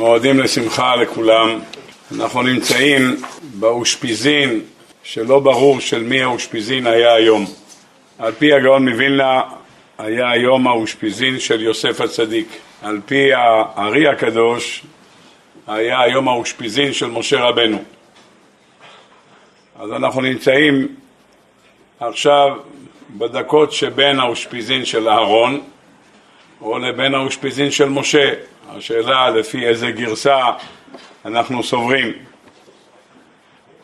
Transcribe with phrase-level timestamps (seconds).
[0.00, 1.60] מועדים לשמחה לכולם.
[2.16, 3.16] אנחנו נמצאים
[3.54, 4.60] באושפיזין
[5.02, 7.46] שלא ברור של מי האושפיזין היה היום.
[8.18, 9.40] על פי הגאון מווילנה
[9.98, 12.48] היה היום האושפיזין של יוסף הצדיק.
[12.82, 14.82] על פי הארי הקדוש
[15.66, 17.82] היה היום האושפיזין של משה רבנו.
[19.80, 20.88] אז אנחנו נמצאים
[22.00, 22.56] עכשיו
[23.10, 25.60] בדקות שבין האושפיזין של אהרון
[26.60, 28.30] או לבין האושפיזין של משה.
[28.76, 30.38] השאלה לפי איזה גרסה
[31.24, 32.12] אנחנו סוברים.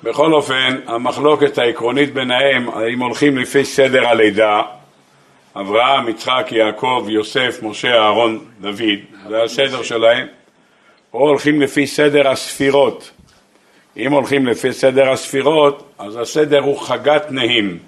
[0.02, 4.62] בכל אופן, המחלוקת העקרונית ביניהם, האם הולכים לפי סדר הלידה,
[5.56, 8.98] אברהם, יצחק, יעקב, יוסף, משה, אהרון, דוד,
[9.28, 10.26] זה הסדר שלהם,
[11.14, 13.10] או הולכים לפי סדר הספירות.
[13.96, 17.78] אם הולכים לפי סדר הספירות, אז הסדר הוא חגת נהים,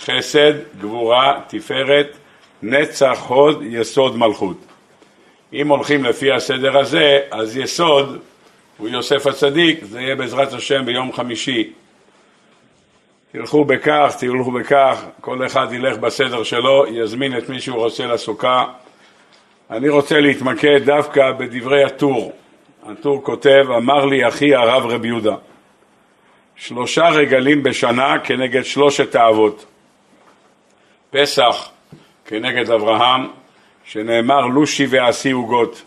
[0.00, 2.16] חסד, גבורה, תפארת,
[2.62, 4.56] נצח, הוד, יסוד, מלכות.
[5.56, 8.18] אם הולכים לפי הסדר הזה, אז יסוד
[8.78, 11.72] הוא יוסף הצדיק, זה יהיה בעזרת השם ביום חמישי.
[13.32, 18.64] תלכו בכך, תלכו בכך, כל אחד ילך בסדר שלו, יזמין את מי שהוא רוצה לסוכה.
[19.70, 22.32] אני רוצה להתמקד דווקא בדברי הטור.
[22.86, 25.34] הטור כותב, אמר לי אחי הרב רבי יהודה,
[26.56, 29.66] שלושה רגלים בשנה כנגד שלושת האבות.
[31.10, 31.70] פסח
[32.24, 33.26] כנגד אברהם,
[33.86, 35.82] שנאמר לושי ועשי עוגות.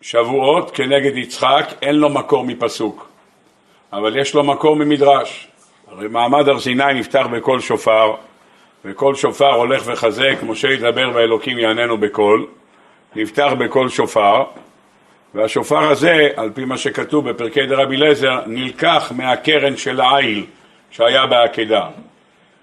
[0.00, 3.08] שבועות כנגד יצחק, אין לו מקור מפסוק,
[3.92, 5.48] אבל יש לו מקור ממדרש.
[5.88, 8.14] הרי מעמד הר סיני נפתח בקול שופר,
[8.84, 12.46] וקול שופר הולך וחזק, משה ידבר והאלוקים יעננו בקול,
[13.16, 14.44] נפתח בקול שופר,
[15.34, 20.46] והשופר הזה, על פי מה שכתוב בפרקי דרבי אליעזר, נלקח מהקרן של העיל
[20.90, 21.88] שהיה בעקדה.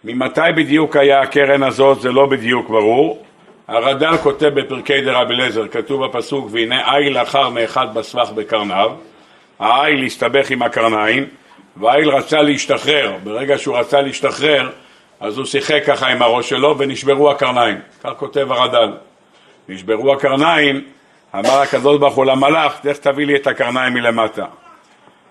[0.04, 3.24] ממתי בדיוק היה הקרן הזאת זה לא בדיוק ברור.
[3.68, 8.92] הרד"ל כותב בפרקי דרבי אליעזר, כתוב בפסוק והנה איל אחר מאחד בסבך בקרניו,
[9.60, 11.26] האיל הסתבך עם הקרניים
[11.78, 14.70] והאיל רצה להשתחרר, ברגע שהוא רצה להשתחרר
[15.20, 18.94] אז הוא שיחק ככה עם הראש שלו ונשברו הקרניים, כך כותב הרד"ל.
[19.70, 20.82] נשברו הקרניים,
[21.36, 24.46] אמר הקדוש ברוך הוא למלאך, לך תביא לי את הקרניים מלמטה.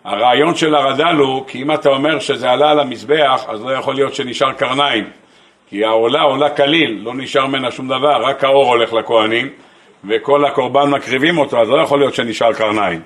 [0.05, 3.95] הרעיון של הרד"ל הוא, כי אם אתה אומר שזה עלה על המזבח, אז לא יכול
[3.95, 5.05] להיות שנשאר קרניים.
[5.69, 9.49] כי העולה עולה כליל, לא נשאר ממנה שום דבר, רק האור הולך לכהנים,
[10.09, 13.01] וכל הקורבן מקריבים אותו, אז לא יכול להיות שנשאר קרניים.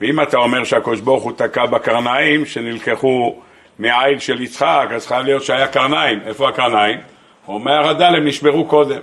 [0.00, 3.34] ואם אתה אומר שהקדוש ברוך הוא תקע בקרניים שנלקחו
[3.78, 6.20] מעיל של יצחק, אז חייב להיות שהיה קרניים.
[6.26, 6.98] איפה הקרניים?
[7.48, 9.00] אומר הרד"ל, הם נשברו קודם.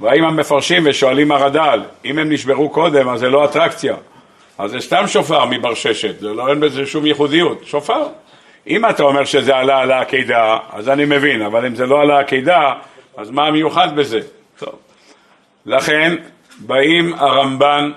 [0.00, 3.94] והאם המפרשים ושואלים הרד"ל, אם הם נשברו קודם, אז זה לא אטרקציה.
[4.58, 8.06] אז זה סתם שופר מברששת, זה לא אין בזה שום ייחודיות, שופר.
[8.66, 12.10] אם אתה אומר שזה עלה על העקידה, אז אני מבין, אבל אם זה לא על
[12.10, 12.72] העקידה,
[13.16, 14.20] אז מה המיוחד בזה?
[14.58, 14.74] טוב.
[15.66, 16.14] לכן
[16.58, 17.90] באים הרמב"ן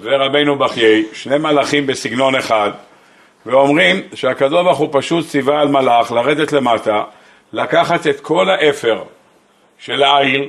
[0.00, 2.70] ורבנו בחיי, שני מלאכים בסגנון אחד,
[3.46, 7.02] ואומרים שהקדוש ברוך הוא פשוט ציווה על מלאך לרדת למטה,
[7.52, 9.02] לקחת את כל האפר
[9.78, 10.48] של העיל,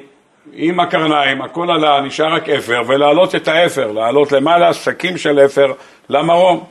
[0.53, 5.73] עם הקרניים, הכל עלה, נשאר רק אפר, ולהעלות את האפר, להעלות למעלה שקים של אפר
[6.09, 6.63] למרום.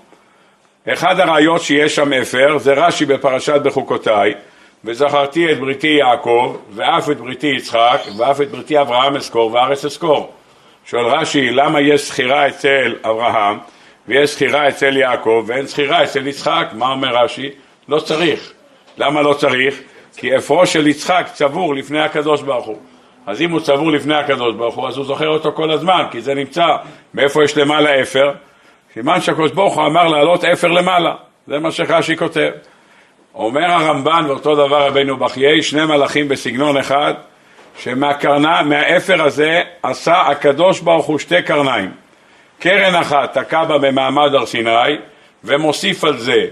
[0.88, 4.34] אחד הראיות שיש שם אפר זה רש"י בפרשת בחוקותיי,
[4.84, 10.32] וזכרתי את בריתי יעקב, ואף את בריתי יצחק, ואף את בריתי אברהם אזכור וארץ אזכור.
[10.84, 13.58] שואל רש"י, למה יש זכירה אצל אברהם,
[14.08, 16.68] ויש זכירה אצל יעקב, ואין זכירה אצל יצחק?
[16.72, 17.50] מה אומר רש"י?
[17.88, 18.52] לא צריך.
[18.98, 19.80] למה לא צריך?
[20.16, 22.78] כי אפרו של יצחק צבור לפני הקדוש ברוך הוא.
[23.28, 26.20] אז אם הוא צבור לפני הקדוש ברוך הוא, אז הוא זוכר אותו כל הזמן, כי
[26.20, 26.66] זה נמצא,
[27.14, 28.32] מאיפה יש למעלה אפר?
[28.94, 31.14] סימן שהקדוש ברוך הוא אמר לעלות אפר למעלה,
[31.46, 32.50] זה מה שרש"י כותב.
[33.34, 37.14] אומר הרמב"ן, ואותו דבר רבינו בחיי, שני מלאכים בסגנון אחד,
[37.78, 41.90] שמהאפר הזה עשה הקדוש ברוך הוא שתי קרניים.
[42.58, 44.96] קרן אחת תקע בה במעמד הר סיני,
[45.44, 46.46] ומוסיף על זה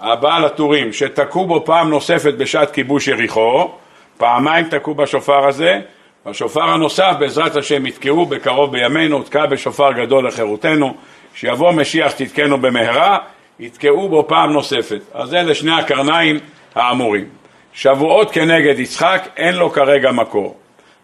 [0.00, 3.70] הבעל הטורים שתקעו בו פעם נוספת בשעת כיבוש יריחו,
[4.18, 5.80] פעמיים תקעו בשופר הזה,
[6.26, 10.94] בשופר הנוסף בעזרת השם יתקעו בקרוב בימינו, תקע בשופר גדול לחירותנו,
[11.34, 13.18] שיבוא משיח תתקנו במהרה,
[13.60, 15.00] יתקעו בו פעם נוספת.
[15.14, 16.38] אז אלה שני הקרניים
[16.74, 17.24] האמורים.
[17.72, 20.56] שבועות כנגד יצחק, אין לו כרגע מקור.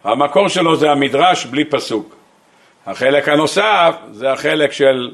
[0.03, 2.15] המקור שלו זה המדרש בלי פסוק.
[2.87, 5.11] החלק הנוסף זה החלק של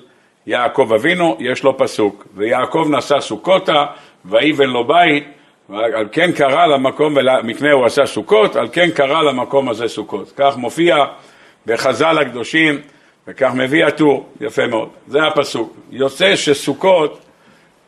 [0.48, 2.28] יעקב אבינו, יש לו פסוק.
[2.36, 3.86] ויעקב נשא סוכותה,
[4.26, 5.28] ויבן לו בית,
[5.74, 10.32] על כן קרא למקום, ומקנה הוא עשה סוכות, על כן קרא למקום הזה סוכות.
[10.38, 11.06] כך מופיע
[11.66, 12.82] בחז"ל הקדושים,
[13.28, 14.90] וכך מביא הטור, יפה מאוד.
[15.08, 15.76] זה הפסוק.
[15.92, 17.20] יוצא שסוכות,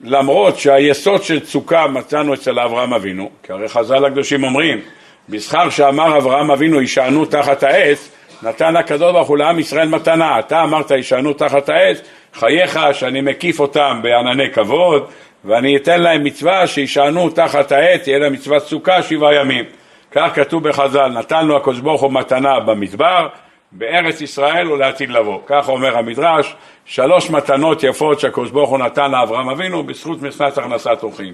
[0.01, 4.81] למרות שהיסוד של צוקה מצאנו אצל אברהם אבינו, כי הרי חז"ל הקדושים אומרים,
[5.29, 8.11] בשכר שאמר אברהם אבינו יישענו תחת העץ,
[8.43, 10.39] נתן הקדוש ברוך הוא לעם ישראל מתנה.
[10.39, 12.01] אתה אמרת, ישענו תחת העץ,
[12.33, 15.07] חייך שאני מקיף אותם בענני כבוד,
[15.47, 19.65] ואני אתן להם מצווה שישענו תחת העץ, תהיה להם מצוות סוכה שבעה ימים.
[20.11, 23.27] כך כתוב בחז"ל, נתנו הקדוש ברוך הוא מתנה במדבר,
[23.71, 25.39] בארץ ישראל ולעתיד לבוא.
[25.45, 26.55] כך אומר המדרש,
[26.85, 31.33] שלוש מתנות יפות שהקדוש ברוך הוא נתן לאברהם אבינו בזכות משנת הכנסת אורחים.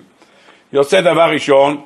[0.74, 1.82] יוצא דבר ראשון,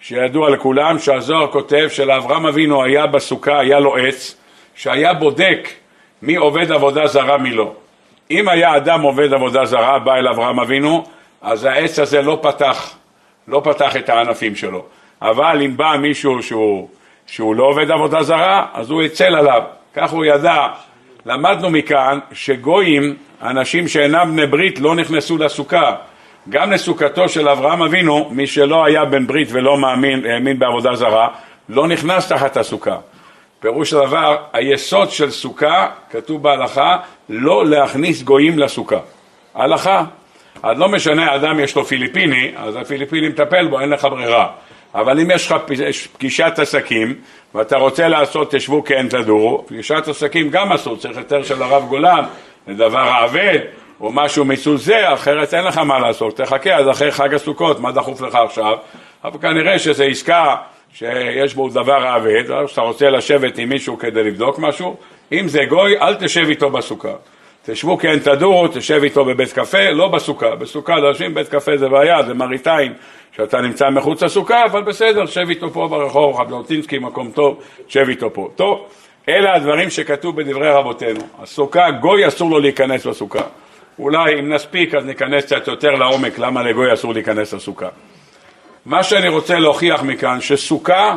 [0.00, 4.36] שידוע לכולם, שהזוהר כותב שלאברהם אבינו היה בסוכה, היה לו עץ,
[4.74, 5.68] שהיה בודק
[6.22, 7.72] מי עובד עבודה זרה מי לא.
[8.30, 11.04] אם היה אדם עובד עבודה זרה, בא אל אברהם אבינו,
[11.42, 12.90] אז העץ הזה לא פתח,
[13.48, 14.84] לא פתח את הענפים שלו.
[15.22, 16.88] אבל אם בא מישהו שהוא,
[17.26, 19.62] שהוא לא עובד עבודה זרה, אז הוא הצל עליו.
[19.94, 20.66] כך הוא ידע.
[21.26, 25.94] למדנו מכאן שגויים, אנשים שאינם בני ברית, לא נכנסו לסוכה.
[26.48, 31.28] גם לסוכתו של אברהם אבינו, מי שלא היה בן ברית ולא מאמין, האמין בעבודה זרה,
[31.68, 32.96] לא נכנס תחת הסוכה.
[33.60, 36.96] פירוש הדבר, היסוד של סוכה, כתוב בהלכה,
[37.28, 38.98] לא להכניס גויים לסוכה.
[39.54, 40.04] הלכה.
[40.62, 44.48] אז לא משנה, אדם יש לו פיליפיני, אז הפיליפיני מטפל בו, אין לך ברירה.
[44.94, 45.54] אבל אם יש לך
[46.12, 47.14] פגישת עסקים
[47.54, 52.24] ואתה רוצה לעשות תשבו כן תדורו, פגישת עסקים גם אסור, צריך היתר של הרב גולן
[52.68, 53.58] לדבר האבד
[54.00, 57.92] או משהו מסוג זה, אחרת אין לך מה לעשות, תחכה עד אחרי חג הסוכות, מה
[57.92, 58.76] דחוף לך עכשיו?
[59.24, 60.56] אבל כנראה שזו עסקה
[60.94, 64.96] שיש בו דבר האבד, או שאתה רוצה לשבת עם מישהו כדי לבדוק משהו,
[65.32, 67.12] אם זה גוי, אל תשב איתו בסוכה.
[67.64, 70.54] תשבו כן תדורו, תשב איתו בבית קפה, לא בסוכה.
[70.54, 72.92] בסוכה יושבים בית קפה זה בעיה, זה מראיתיים,
[73.36, 78.32] שאתה נמצא מחוץ לסוכה, אבל בסדר, שב איתו פה ברחוב, חבלוטינסקי, מקום טוב, שב איתו
[78.32, 78.48] פה.
[78.56, 78.86] טוב,
[79.28, 81.20] אלה הדברים שכתוב בדברי רבותינו.
[81.38, 83.42] הסוכה, גוי אסור לו להיכנס לסוכה.
[83.98, 87.88] אולי אם נספיק אז ניכנס קצת יותר לעומק למה לגוי אסור להיכנס לסוכה.
[88.86, 91.16] מה שאני רוצה להוכיח מכאן, שסוכה,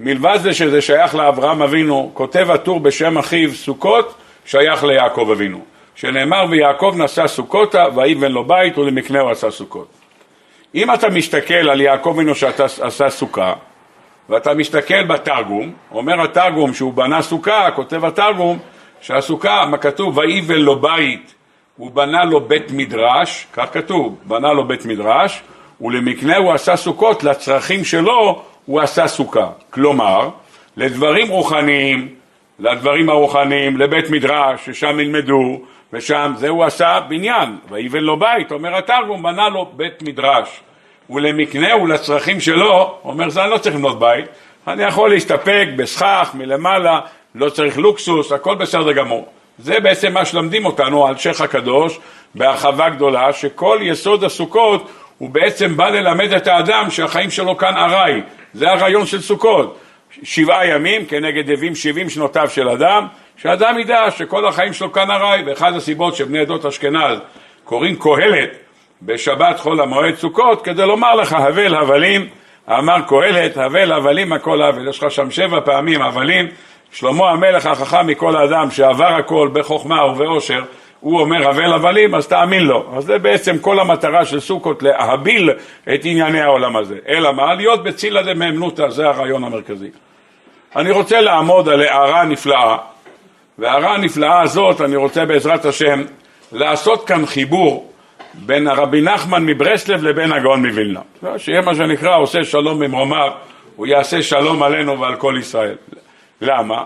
[0.00, 4.14] מלבד זה שזה שייך לאברהם אבינו, כותב הטור בשם אחיו סוכות,
[4.46, 5.60] שייך ליעקב אבינו.
[5.94, 9.88] שנאמר ויעקב נשא סוכותה ויבן לו בית ולמקנהו עשה סוכות.
[10.74, 13.52] אם אתה מסתכל על יעקב אבינו שעשה סוכה,
[14.28, 18.58] ואתה מסתכל בתרגום, אומר התרגום שהוא בנה סוכה, כותב התרגום
[19.00, 21.34] שהסוכה, מה כתוב, ויבן לו בית,
[21.76, 25.42] הוא בנה לו בית מדרש, כך כתוב, בנה לו בית מדרש,
[25.80, 29.50] ולמקנה הוא עשה סוכות, לצרכים שלו הוא עשה סוכה.
[29.70, 30.28] כלומר,
[30.76, 32.08] לדברים רוחניים,
[32.58, 35.60] לדברים הרוחניים, לבית מדרש, ששם ילמדו,
[35.92, 40.60] ושם זה הוא עשה בניין, ויבן לו בית, אומר התרגום, בנה לו בית מדרש.
[41.10, 44.24] ולמקנה ולצרכים שלו, אומר זה אני לא צריך לבנות בית,
[44.66, 47.00] אני יכול להסתפק בסכך מלמעלה,
[47.34, 49.28] לא צריך לוקסוס, הכל בסדר גמור.
[49.58, 51.98] זה בעצם מה שלמדים אותנו על שייח' הקדוש
[52.34, 58.20] בהרחבה גדולה, שכל יסוד הסוכות הוא בעצם בא ללמד את האדם שהחיים שלו כאן ארעי,
[58.54, 59.78] זה הרעיון של סוכות.
[60.22, 65.42] שבעה ימים כנגד יבים שבעים שנותיו של אדם, שאדם ידע שכל החיים שלו כאן ארעי,
[65.46, 67.18] ואחת הסיבות שבני עדות אשכנז
[67.64, 68.50] קוראים קהלת
[69.02, 72.28] בשבת חול המועד סוכות, כדי לומר לך הבל הבלים,
[72.70, 76.46] אמר קהלת, הבל הבלים הכל הבל, יש לך שם שבע פעמים הבלים,
[76.92, 80.62] שלמה המלך החכם מכל האדם שעבר הכל בחוכמה ובעושר,
[81.00, 82.96] הוא אומר הבל הבלים, אז תאמין לו.
[82.96, 85.50] אז זה בעצם כל המטרה של סוכות, להביל
[85.94, 86.98] את ענייני העולם הזה.
[87.08, 87.54] אלא מה?
[87.54, 89.90] להיות בצילא דמאמנותא, זה הרעיון המרכזי.
[90.76, 92.76] אני רוצה לעמוד על הערה נפלאה,
[93.58, 96.02] וההערה הנפלאה הזאת, אני רוצה בעזרת השם
[96.52, 97.92] לעשות כאן חיבור
[98.34, 101.00] בין הרבי נחמן מברסלב לבין הגאון מווילנה.
[101.36, 103.30] שיהיה מה שנקרא עושה שלום במרומיו,
[103.76, 105.76] הוא יעשה שלום עלינו ועל כל ישראל.
[106.40, 106.84] למה?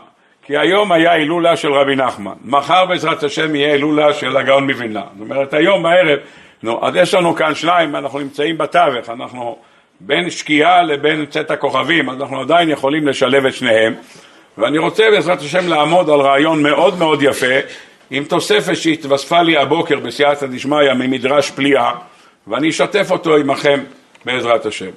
[0.51, 5.03] כי היום היה הילולה של רבי נחמן, מחר בעזרת השם יהיה הילולה של הגאון מווילנה.
[5.19, 6.19] זאת אומרת, היום בערב,
[6.63, 9.59] נו, אז יש לנו כאן שניים, אנחנו נמצאים בתווך, אנחנו
[10.01, 13.95] בין שקיעה לבין צאת הכוכבים, אנחנו עדיין יכולים לשלב את שניהם.
[14.59, 17.57] ואני רוצה בעזרת השם לעמוד על רעיון מאוד מאוד יפה,
[18.11, 21.93] עם תוספת שהתווספה לי הבוקר בסייעתא דשמיא ממדרש פליאה,
[22.47, 23.81] ואני אשתף אותו עמכם
[24.25, 24.91] בעזרת השם.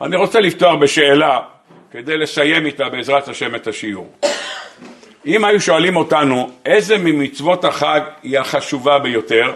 [0.00, 1.38] אני רוצה לפתוח בשאלה
[1.90, 4.10] כדי לסיים איתה בעזרת השם את השיעור.
[5.26, 9.52] אם היו שואלים אותנו איזה ממצוות החג היא החשובה ביותר,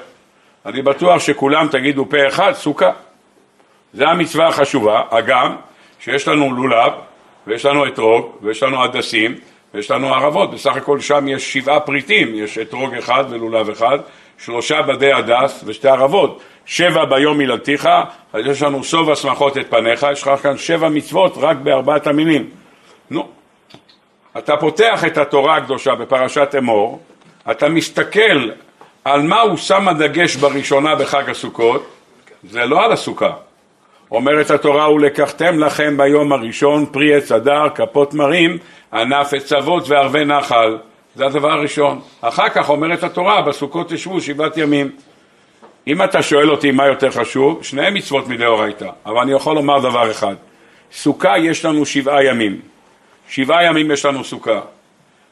[0.66, 2.90] אני בטוח שכולם תגידו פה אחד, סוכה.
[3.92, 5.56] זה המצווה החשובה, הגם
[6.00, 6.92] שיש לנו לולב,
[7.46, 9.34] ויש לנו אתרוג, ויש לנו הדסים,
[9.75, 13.98] ויש לנו ערבות, בסך הכל שם יש שבעה פריטים, יש אתרוג אחד ולולב אחד,
[14.38, 17.88] שלושה בדי הדס ושתי ערבות, שבע ביום מילתיך,
[18.32, 22.50] אז יש לנו סוב השמחות את פניך, יש לך כאן שבע מצוות רק בארבעת המינים.
[23.10, 23.28] נו,
[24.38, 27.00] אתה פותח את התורה הקדושה בפרשת אמור,
[27.50, 28.50] אתה מסתכל
[29.04, 31.87] על מה הוא שם הדגש בראשונה בחג הסוכות,
[32.45, 33.33] זה לא על הסוכה,
[34.11, 38.59] אומרת התורה, ולקחתם לכם ביום הראשון פרי עץ הדר, כפות מרים,
[38.92, 40.78] ענף עץ אבות וערבי נחל.
[41.14, 42.00] זה הדבר הראשון.
[42.21, 44.90] אחר כך אומרת התורה, בסוכות תשבו שבעת ימים.
[45.87, 50.11] אם אתה שואל אותי מה יותר חשוב, שניהם מצוות מדאורייתא, אבל אני יכול לומר דבר
[50.11, 50.35] אחד.
[50.92, 52.61] סוכה יש לנו שבעה ימים.
[53.28, 54.61] שבעה ימים יש לנו סוכה.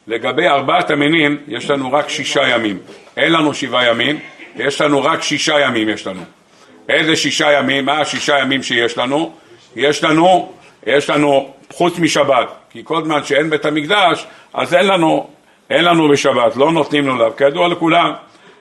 [0.06, 2.78] לגבי ארבעת המינים יש לנו רק שישה ימים.
[3.16, 4.18] אין לנו שבעה ימים,
[4.56, 6.22] יש לנו רק שישה ימים יש לנו.
[6.88, 7.84] איזה שישה ימים?
[7.84, 9.32] מה השישה ימים שיש לנו?
[9.76, 10.52] יש לנו,
[10.86, 15.30] יש לנו חוץ משבת, כי כל זמן שאין בית המקדש, אז אין לנו,
[15.70, 17.36] אין לנו בשבת, לא נותנים לו לאו.
[17.36, 18.12] כידוע לכולם,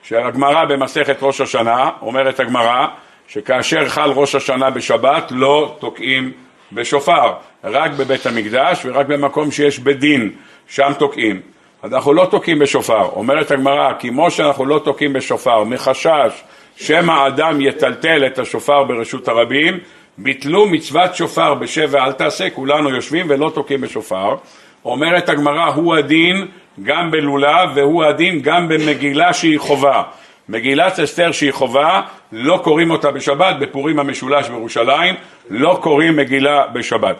[0.02, 2.86] שהגמרא במסכת ראש השנה, אומרת הגמרא,
[3.28, 6.32] שכאשר חל ראש השנה בשבת לא תוקעים
[6.72, 7.32] בשופר,
[7.64, 10.30] רק בבית המקדש ורק במקום שיש בית דין,
[10.68, 11.40] שם תוקעים.
[11.82, 13.02] אז אנחנו לא תוקעים בשופר.
[13.02, 16.42] אומרת הגמרא, כמו שאנחנו לא תוקעים בשופר מחשש
[16.76, 19.78] שמא אדם יטלטל את השופר ברשות הרבים,
[20.18, 24.36] ביטלו מצוות שופר בשבע אל תעשה, כולנו יושבים ולא תוקעים בשופר.
[24.84, 26.46] אומרת הגמרא, הוא הדין
[26.82, 30.02] גם בלולב והוא הדין גם במגילה שהיא חובה.
[30.48, 32.00] מגילת אסתר שהיא חובה,
[32.32, 35.14] לא קוראים אותה בשבת, בפורים המשולש בירושלים,
[35.50, 37.16] לא קוראים מגילה בשבת.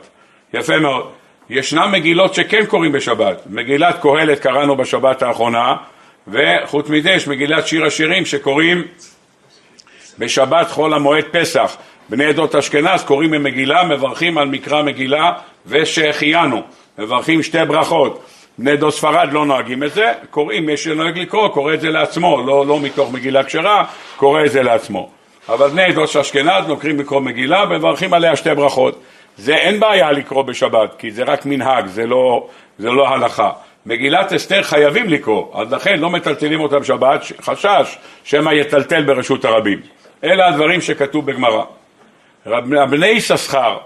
[0.54, 1.10] יפה מאוד.
[1.50, 3.42] ישנן מגילות שכן קוראים בשבת.
[3.46, 5.76] מגילת קהלת קראנו בשבת האחרונה,
[6.28, 8.82] וחוץ מזה יש מגילת שיר השירים שקוראים
[10.18, 11.76] בשבת חול המועד פסח.
[12.08, 15.32] בני עדות אשכנז קוראים ממגילה, מברכים על מקרא מגילה
[15.66, 16.62] ושהחיינו,
[16.98, 18.24] מברכים שתי ברכות.
[18.58, 22.42] בני עדות ספרד לא נוהגים את זה, קוראים, מי שנוהג לקרוא, קורא את זה לעצמו,
[22.46, 23.84] לא, לא מתוך מגילה כשרה,
[24.16, 25.10] קורא את זה לעצמו.
[25.48, 29.00] אבל בני עדות אשכנז נוקרים לקרוא מגילה ומברכים עליה שתי ברכות.
[29.36, 32.46] זה אין בעיה לקרוא בשבת, כי זה רק מנהג, זה לא,
[32.78, 33.50] זה לא הלכה.
[33.86, 39.80] מגילת אסתר חייבים לקרוא, אז לכן לא מטלטלים אותה בשבת, חשש שמא יטלטל ברשות הרבים.
[40.24, 41.62] אלה הדברים שכתוב בגמרא.
[42.90, 43.78] בני יששכר,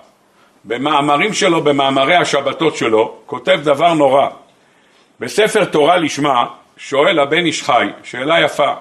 [0.65, 4.29] במאמרים שלו, במאמרי השבתות שלו, כותב דבר נורא.
[5.21, 6.45] בספר תורה לשמה,
[6.77, 8.75] שואל הבן איש חי, שאלה יפה.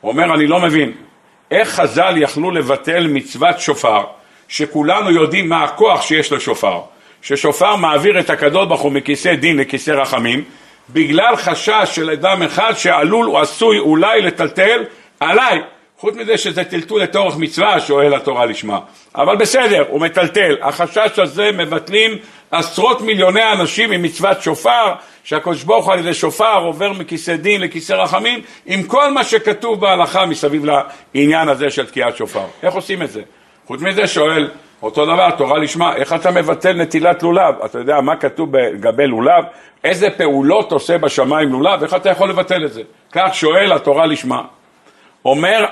[0.00, 0.92] הוא אומר, אני לא מבין,
[1.50, 4.04] איך חז"ל יכלו לבטל מצוות שופר,
[4.48, 6.80] שכולנו יודעים מה הכוח שיש לשופר,
[7.22, 10.44] ששופר מעביר את הקדוש ברוך הוא מכיסא דין לכיסא רחמים,
[10.90, 14.84] בגלל חשש של אדם אחד שעלול או עשוי אולי לטלטל
[15.20, 15.60] עליי,
[15.98, 18.78] חוץ מזה שזה טלטול לתורך מצווה, שואל התורה לשמה.
[19.14, 20.56] אבל בסדר, הוא מטלטל.
[20.62, 22.18] החשש הזה מבטלים
[22.50, 24.92] עשרות מיליוני אנשים ממצוות שופר,
[25.24, 29.80] שהקדוש ברוך הוא על ידי שופר עובר מכיסא דין לכיסא רחמים, עם כל מה שכתוב
[29.80, 30.64] בהלכה מסביב
[31.14, 32.44] לעניין הזה של תקיעת שופר.
[32.62, 33.22] איך עושים את זה?
[33.66, 34.50] חוץ מזה שואל
[34.82, 37.54] אותו דבר, תורה לשמה, איך אתה מבטל נטילת לולב?
[37.64, 39.44] אתה יודע מה כתוב לגבי לולב?
[39.84, 41.82] איזה פעולות עושה בשמיים לולב?
[41.82, 42.82] איך אתה יכול לבטל את זה?
[43.12, 44.42] כך שואל התורה לשמה.
[45.24, 45.64] אומר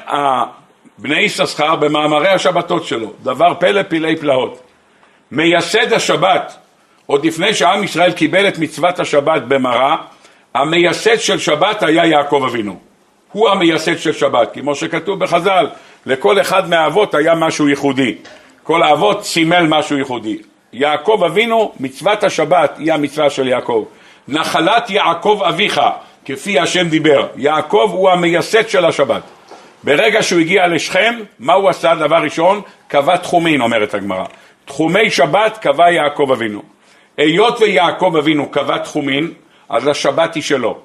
[0.99, 4.61] בני יששכר במאמרי השבתות שלו, דבר פלא פלאי פלאות.
[5.33, 6.57] מייסד השבת,
[7.11, 9.97] עוד לפני שעם ישראל קיבל את מצוות השבת במראה,
[10.55, 12.79] המייסד של שבת היה יעקב אבינו.
[13.33, 15.67] הוא המייסד של שבת, כמו שכתוב בחז"ל,
[16.07, 18.15] לכל אחד מהאבות היה משהו ייחודי.
[18.63, 20.39] כל האבות סימל משהו ייחודי.
[20.73, 23.85] יעקב אבינו, מצוות השבת היא המצווה של יעקב.
[24.29, 25.81] נחלת יעקב אביך,
[26.25, 27.27] כפי השם דיבר.
[27.37, 29.23] יעקב הוא המייסד של השבת.
[29.85, 31.95] ברגע שהוא הגיע לשכם, מה הוא עשה?
[31.95, 34.25] דבר ראשון, קבע תחומין, אומרת הגמרא.
[34.65, 36.80] תחומי שבת קבע יעקב אבינו.
[37.21, 39.33] היות ויעקב אבינו קבע תחומין,
[39.69, 40.79] אז השבת היא שלו.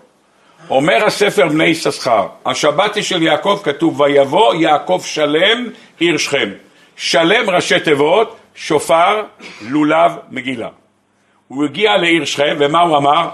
[0.70, 5.68] אומר הספר בני יששכר, השבת היא של יעקב, כתוב ויבוא יעקב שלם
[6.00, 6.50] עיר שכם.
[6.96, 9.24] שלם ראשי תיבות, שופר,
[9.62, 10.70] לולב, מגילה.
[11.48, 13.30] הוא הגיע לעיר שכם, ומה הוא אמר?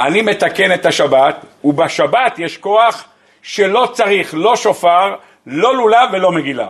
[0.00, 3.04] אני מתקן את השבת, ובשבת יש כוח
[3.42, 5.14] שלא צריך לא שופר,
[5.46, 6.68] לא לולב ולא מגילה.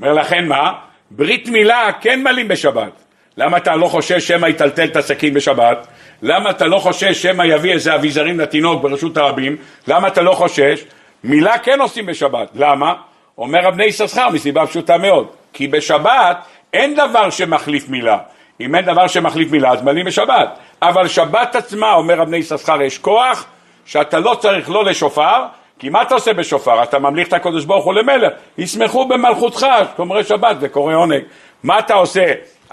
[0.00, 0.72] אומר לכן מה?
[1.10, 3.03] ברית מילה כן מלאים בשבת.
[3.36, 5.86] למה אתה לא חושש שמא יטלטל את הסכין בשבת?
[6.22, 9.56] למה אתה לא חושש שמא יביא איזה אביזרים לתינוק ברשות הרבים?
[9.88, 10.84] למה אתה לא חושש?
[11.24, 12.48] מילה כן עושים בשבת.
[12.54, 12.94] למה?
[13.38, 15.26] אומר רבני יששכר מסיבה פשוטה מאוד.
[15.52, 16.36] כי בשבת
[16.72, 18.18] אין דבר שמחליף מילה.
[18.60, 20.58] אם אין דבר שמחליף מילה אז מלאים בשבת.
[20.82, 23.46] אבל שבת עצמה, אומר רבני יששכר, יש כוח
[23.84, 25.44] שאתה לא צריך לא לשופר
[25.78, 26.82] כי מה אתה עושה בשופר?
[26.82, 31.22] אתה ממליך את הקדוש ברוך הוא למלך, ישמחו במלכותך, שומרי שבת, זה קורא עונג.
[31.62, 32.24] מה אתה עושה?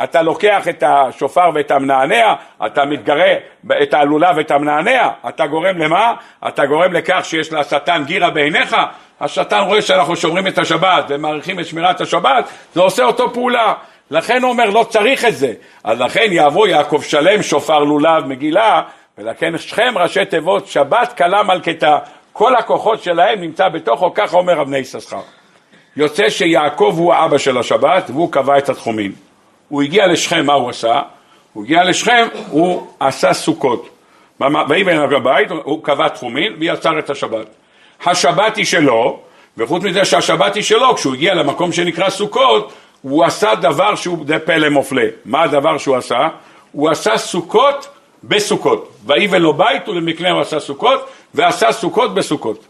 [0.04, 2.34] אתה לוקח את השופר ואת המנענע,
[2.66, 3.34] אתה מתגרה
[3.82, 6.14] את העלולה ואת המנענע, אתה גורם למה?
[6.48, 8.78] אתה גורם לכך שיש לשטן גירה בעיניך,
[9.22, 13.74] השטן רואה שאנחנו שומרים את השבת ומעריכים את שמירת השבת, זה עושה אותו פעולה.
[14.12, 15.54] לכן הוא אומר לא צריך את זה.
[15.84, 18.82] אז לכן יעבור יעקב שלם שופר לולב מגילה,
[19.18, 21.98] ולכן שכם ראשי תיבות שבת כלה מלכתה.
[22.34, 25.22] כל הכוחות שלהם נמצא בתוכו, ככה אומר אבני יששכר.
[25.96, 29.31] יוצא שיעקב הוא האבא של השבת והוא קבע את התחומים.
[29.72, 31.02] הוא הגיע לשכם, מה הוא עשה?
[31.54, 33.90] הוא הגיע לשכם, הוא עשה סוכות.
[34.70, 37.46] ויבן הבית, הוא קבע תחומים ויצר את השבת.
[38.06, 39.20] השבת היא שלו,
[39.58, 44.40] וחוץ מזה שהשבת היא שלו, כשהוא הגיע למקום שנקרא סוכות, הוא עשה דבר שהוא די
[44.46, 45.04] פלא מופלא.
[45.26, 46.28] מה הדבר שהוא עשה?
[46.72, 47.88] הוא עשה סוכות
[48.24, 48.92] בסוכות.
[49.06, 52.66] ויבן לו בית ולמקנה הוא עשה סוכות, ועשה סוכות בסוכות.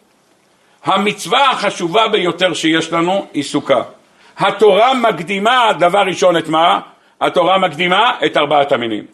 [0.83, 3.81] המצווה החשובה ביותר שיש לנו היא סוכה.
[4.37, 6.79] התורה מקדימה דבר ראשון את מה?
[7.21, 9.05] התורה מקדימה את ארבעת המינים.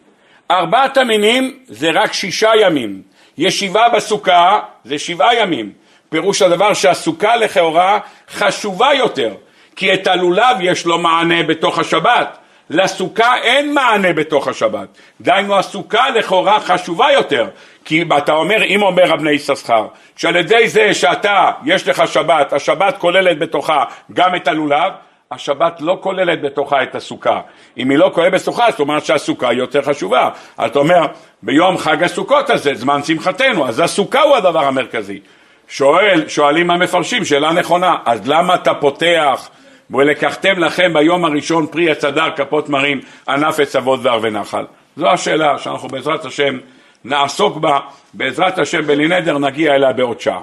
[0.52, 3.02] ארבעת המינים זה רק שישה ימים.
[3.38, 5.72] ישיבה בסוכה זה שבעה ימים.
[6.10, 8.00] פירוש הדבר שהסוכה לכאורה
[8.30, 9.34] חשובה יותר,
[9.76, 12.38] כי את הלולב יש לו מענה בתוך השבת.
[12.70, 14.88] לסוכה אין מענה בתוך השבת.
[15.22, 17.48] דהיינו הסוכה לכאורה חשובה יותר,
[17.86, 22.98] כי אתה אומר, אם אומר אבני יששכר, שעל ידי זה שאתה, יש לך שבת, השבת
[22.98, 23.84] כוללת בתוכה
[24.14, 24.92] גם את הלולב,
[25.32, 27.42] השבת לא כוללת בתוכה את הסוכה.
[27.78, 30.30] אם היא לא כוללת בסוכה, זאת אומרת שהסוכה היא יותר חשובה.
[30.66, 31.06] אתה אומר,
[31.44, 35.20] ביום חג הסוכות הזה, זמן שמחתנו, אז הסוכה הוא הדבר המרכזי.
[35.68, 39.50] שואל, שואלים המפרשים, שאלה נכונה, אז למה אתה פותח
[39.92, 44.66] ולקחתם לכם ביום הראשון פרי עץ הדר כפות מרים ענף עץ אבות וערבי נחל?
[44.98, 46.58] זו השאלה שאנחנו בעזרת השם
[47.06, 47.80] נעסוק בה,
[48.14, 50.42] בעזרת השם בלי נדר נגיע אליה בעוד שעה.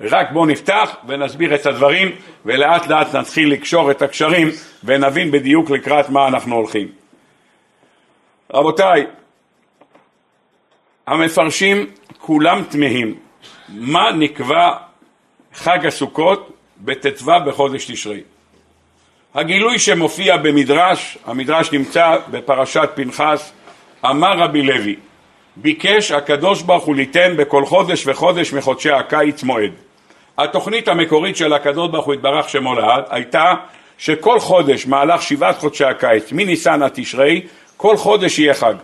[0.00, 2.08] רק בואו נפתח ונסביר את הדברים
[2.44, 4.48] ולאט לאט נתחיל לקשור את הקשרים
[4.84, 6.88] ונבין בדיוק לקראת מה אנחנו הולכים.
[8.54, 9.06] רבותיי,
[11.06, 11.86] המפרשים
[12.18, 13.14] כולם תמהים
[13.68, 14.70] מה נקבע
[15.54, 18.20] חג הסוכות בט"ו בחודש תשרי.
[19.34, 23.52] הגילוי שמופיע במדרש, המדרש נמצא בפרשת פנחס,
[24.04, 24.96] אמר רבי לוי,
[25.56, 29.72] ביקש הקדוש ברוך הוא ליתן בכל חודש וחודש מחודשי הקיץ מועד.
[30.38, 33.54] התוכנית המקורית של הקדוש ברוך הוא יתברך שמו לעד הייתה
[33.98, 37.42] שכל חודש מהלך שבעת חודשי הקיץ מניסן עד תשרי
[37.76, 38.74] כל חודש יהיה חג.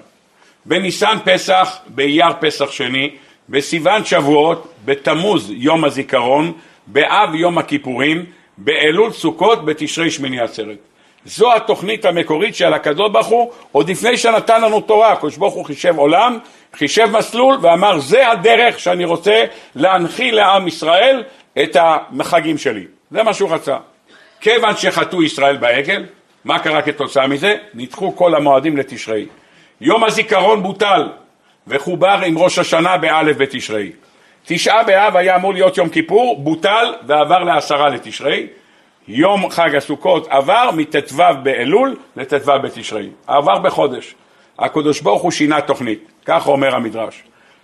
[0.66, 3.10] בניסן פסח, באייר פסח שני,
[3.48, 6.52] בסיוון שבועות, בתמוז יום הזיכרון,
[6.86, 8.24] באב יום הכיפורים,
[8.58, 10.78] באלול סוכות, בתשרי שמיני עצרת.
[11.24, 15.64] זו התוכנית המקורית של הקדוש ברוך הוא עוד לפני שנתן לנו תורה, הקדוש ברוך הוא
[15.64, 16.38] חישב עולם,
[16.74, 21.22] חישב מסלול ואמר זה הדרך שאני רוצה להנחיל לעם ישראל
[21.58, 21.76] את
[22.20, 22.84] החגים שלי.
[23.10, 23.76] זה מה שהוא רצה.
[24.40, 26.06] כיוון שחטאו ישראל בעגל,
[26.44, 27.56] מה קרה כתוצאה מזה?
[27.74, 29.26] נדחו כל המועדים לתשרי.
[29.80, 31.08] יום הזיכרון בוטל
[31.66, 33.92] וחובר עם ראש השנה באלף בתשרי.
[34.44, 38.46] תשעה באב היה אמור להיות יום כיפור, בוטל ועבר לעשרה לתשרי.
[39.08, 43.08] יום חג הסוכות עבר מט"ו באלול לט"ו בתשרי.
[43.26, 44.14] עבר בחודש.
[44.58, 47.22] הקדוש ברוך הוא שינה תוכנית, כך אומר המדרש.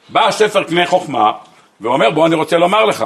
[0.08, 1.32] בא הספר קנה חוכמה
[1.80, 3.04] ואומר בוא אני רוצה לומר לך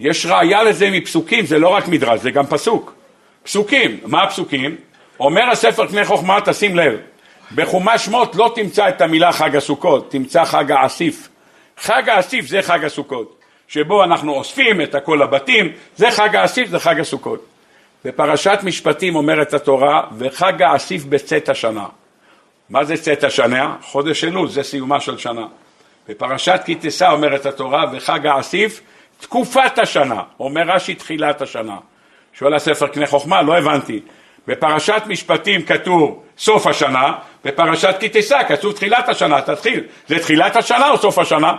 [0.00, 2.94] יש ראיה לזה מפסוקים, זה לא רק מדרש, זה גם פסוק.
[3.42, 4.76] פסוקים, מה הפסוקים?
[5.20, 6.98] אומר הספר קנה חוכמה, תשים לב,
[7.54, 11.28] בחומש שמות לא תמצא את המילה חג הסוכות, תמצא חג האסיף.
[11.78, 16.78] חג האסיף זה חג הסוכות, שבו אנחנו אוספים את הכל לבתים, זה חג האסיף, זה
[16.78, 17.46] חג הסוכות.
[18.04, 21.86] בפרשת משפטים אומרת התורה, וחג האסיף בצאת השנה.
[22.70, 23.76] מה זה צאת השנה?
[23.82, 25.46] חודש אלול, זה סיומה של שנה.
[26.08, 28.80] בפרשת כי תשא אומרת התורה, וחג האסיף
[29.22, 31.76] תקופת השנה, אומר רש"י תחילת השנה.
[32.32, 34.00] שואל הספר קנה חוכמה, לא הבנתי.
[34.46, 37.12] בפרשת משפטים כתוב סוף השנה,
[37.44, 39.84] בפרשת כי תישא כתוב תחילת השנה, תתחיל.
[40.08, 41.52] זה תחילת השנה או סוף השנה?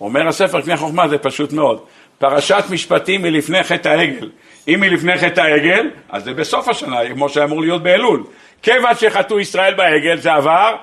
[0.00, 1.84] אומר הספר קנה חוכמה, זה פשוט מאוד.
[2.18, 4.30] פרשת משפטים מלפני חטא העגל.
[4.68, 8.24] אם מלפני חטא העגל, אז זה בסוף השנה, כמו שאמור להיות באלול.
[8.62, 10.76] כיוון שחטאו ישראל בעגל, זה עבר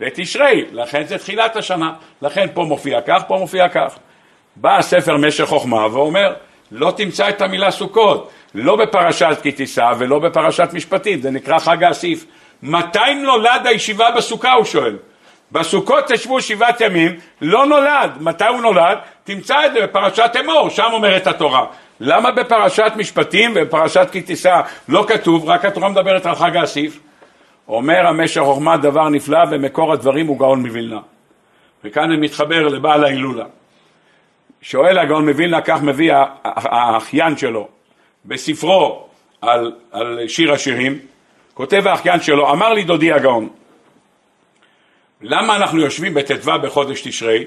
[0.00, 1.92] לתשרי, לכן זה תחילת השנה.
[2.22, 3.98] לכן פה מופיע כך, פה מופיע כך.
[4.60, 6.32] בא הספר משך חוכמה ואומר,
[6.72, 11.84] לא תמצא את המילה סוכות, לא בפרשת כי תישא ולא בפרשת משפטים, זה נקרא חג
[11.84, 12.24] האסיף.
[12.62, 14.96] מתי נולד הישיבה בסוכה, הוא שואל.
[15.52, 18.10] בסוכות תשבו שבעת ימים, לא נולד.
[18.20, 18.98] מתי הוא נולד?
[19.24, 21.64] תמצא את זה בפרשת אמור, שם אומרת התורה.
[22.00, 27.00] למה בפרשת משפטים ובפרשת כי תישא לא כתוב, רק התורה מדברת על חג האסיף?
[27.68, 31.00] אומר המשך חוכמה דבר נפלא ומקור הדברים הוא גאון מווילנה.
[31.84, 33.44] וכאן אני מתחבר לבעל ההילולה.
[34.62, 36.12] שואל הגאון מווילנה, כך מביא
[36.44, 37.68] האחיין שלו
[38.24, 39.06] בספרו
[39.40, 40.98] על, על שיר השירים,
[41.54, 43.48] כותב האחיין שלו, אמר לי דודי הגאון,
[45.22, 47.44] למה אנחנו יושבים בט"ו בחודש תשרי?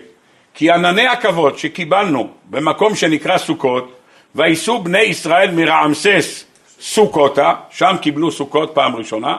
[0.54, 3.92] כי ענני הכבוד שקיבלנו במקום שנקרא סוכות,
[4.36, 6.46] וייסעו בני ישראל מרעמסס
[6.80, 9.38] סוכותה, שם קיבלו סוכות פעם ראשונה,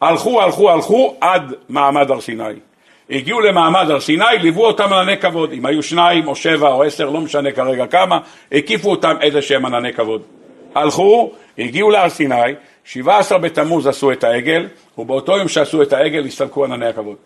[0.00, 2.44] הלכו, הלכו, הלכו עד מעמד הר סיני.
[3.10, 5.52] הגיעו למעמד הר סיני, ליוו אותם ענני כבוד.
[5.52, 8.18] אם היו שניים או שבע או עשר, לא משנה כרגע כמה,
[8.52, 10.22] הקיפו אותם איזה שהם ענני כבוד.
[10.74, 14.68] הלכו, הגיעו להר סיני, 17 בתמוז עשו את העגל,
[14.98, 17.16] ובאותו יום שעשו את העגל הסתלקו ענני הכבוד.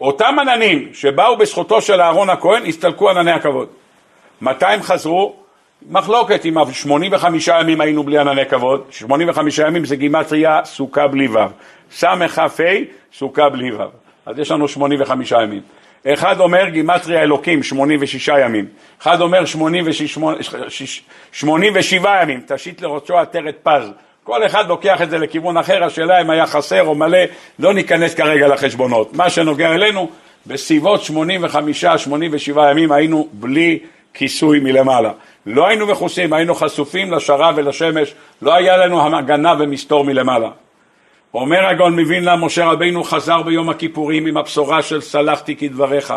[0.00, 3.68] אותם עננים שבאו בזכותו של אהרון הכהן, הסתלקו ענני הכבוד.
[4.40, 5.36] מתי הם חזרו?
[5.90, 11.38] מחלוקת אם 85 ימים היינו בלי ענני כבוד, 85 ימים זה גימטריה סוכה בלי ו',
[11.90, 12.46] סכ"ה
[13.12, 13.82] סוכה בלי ו',
[14.28, 15.60] אז יש לנו 85 ימים.
[16.06, 18.66] אחד אומר גימטריה אלוקים 86 ימים,
[19.02, 23.90] אחד אומר 87 ימים, תשית לראשו עטרת פז,
[24.24, 27.18] כל אחד לוקח את זה לכיוון אחר, השאלה אם היה חסר או מלא,
[27.58, 29.12] לא ניכנס כרגע לחשבונות.
[29.12, 30.10] מה שנוגע אלינו,
[30.46, 31.10] בסביבות 85-87
[32.70, 33.78] ימים היינו בלי
[34.14, 35.12] כיסוי מלמעלה.
[35.46, 40.48] לא היינו מכוסים, היינו חשופים לשרב ולשמש, לא היה לנו הגנה ומסתור מלמעלה.
[41.34, 46.14] אומר הגאון מווילנה, משה רבינו חזר ביום הכיפורים עם הבשורה של סלחתי כדבריך.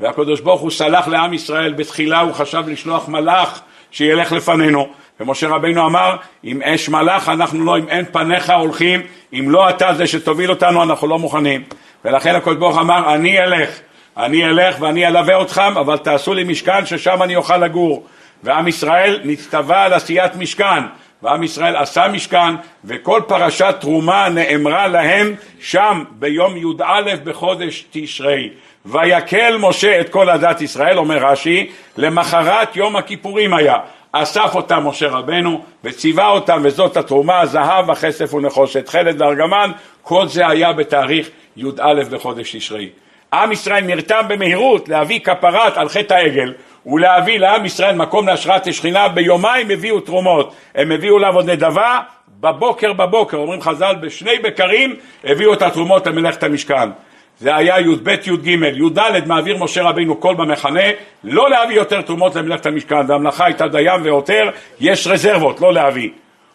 [0.00, 3.60] והקדוש ברוך הוא סלח לעם ישראל, בתחילה הוא חשב לשלוח מלאך
[3.90, 4.88] שילך לפנינו.
[5.20, 9.00] ומשה רבינו אמר, אם אש מלאך אנחנו לא, אם אין פניך הולכים,
[9.32, 11.62] אם לא אתה זה שתוביל אותנו אנחנו לא מוכנים.
[12.04, 13.70] ולכן הקדוש ברוך אמר, אני אלך,
[14.16, 18.06] אני אלך ואני אלווה אתכם, אבל תעשו לי משכן ששם אני אוכל לגור.
[18.42, 20.82] ועם ישראל נצטווה על עשיית משכן,
[21.22, 22.54] ועם ישראל עשה משכן,
[22.84, 28.50] וכל פרשת תרומה נאמרה להם שם ביום י"א בחודש תשרי.
[28.86, 33.76] ויקל משה את כל עדת ישראל, אומר רש"י, למחרת יום הכיפורים היה.
[34.12, 39.70] אסף אותם משה רבנו וציווה אותם וזאת התרומה, זהב, הכסף ונחושת, חלד וארגמן,
[40.02, 42.88] כל זה היה בתאריך י"א בחודש תשרי.
[43.32, 46.54] עם ישראל נרתם במהירות להביא כפרת על חטא העגל
[46.86, 52.00] ולהביא לעם ישראל מקום להשראת השכינה, ביומיים הביאו תרומות, הם הביאו לעבוד נדבה,
[52.40, 56.90] בבוקר בבוקר, אומרים חז"ל, בשני בקרים הביאו את התרומות למלאכת המשכן.
[57.38, 60.84] זה היה י"ב י"ג, י"ד מעביר משה רבינו קול במחנה,
[61.24, 66.10] לא להביא יותר תרומות למלאכת המשכן, והמלאכה הייתה דים ועותר, יש רזרבות, לא להביא.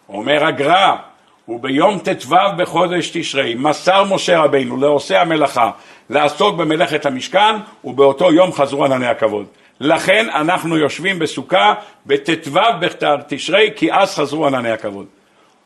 [0.09, 0.95] אומר הגר"א,
[1.49, 5.71] וביום ט"ו בחודש תשרי מסר משה רבינו לעושי המלאכה
[6.09, 9.45] לעסוק במלאכת המשכן, ובאותו יום חזרו ענני הכבוד.
[9.79, 11.73] לכן אנחנו יושבים בסוכה
[12.05, 15.05] בט"ו בתשרי, כי אז חזרו ענני הכבוד.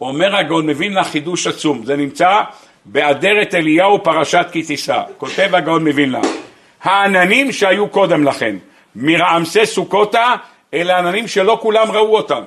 [0.01, 2.41] אומר הגאון לה חידוש עצום, זה נמצא
[2.85, 6.21] באדרת אליהו פרשת כי תישא, כותב הגאון מווילנה,
[6.83, 8.55] העננים שהיו קודם לכן,
[8.95, 10.35] מרעמסי סוכותה,
[10.73, 12.41] אלה עננים שלא כולם ראו אותם.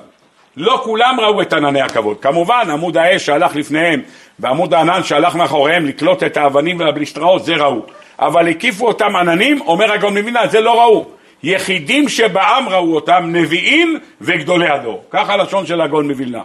[0.57, 2.17] לא כולם ראו את ענני הכבוד.
[2.21, 4.01] כמובן, עמוד האש שהלך לפניהם
[4.39, 7.81] ועמוד הענן שהלך מאחוריהם לקלוט את האבנים והבליסטראות, זה ראו.
[8.19, 11.05] אבל הקיפו אותם עננים, אומר הגאון מווילנה, זה לא ראו.
[11.43, 15.03] יחידים שבעם ראו אותם, נביאים וגדולי הדור.
[15.09, 16.41] ככה הלשון של הגאון מווילנה.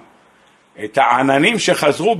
[0.85, 2.17] את העננים שחזרו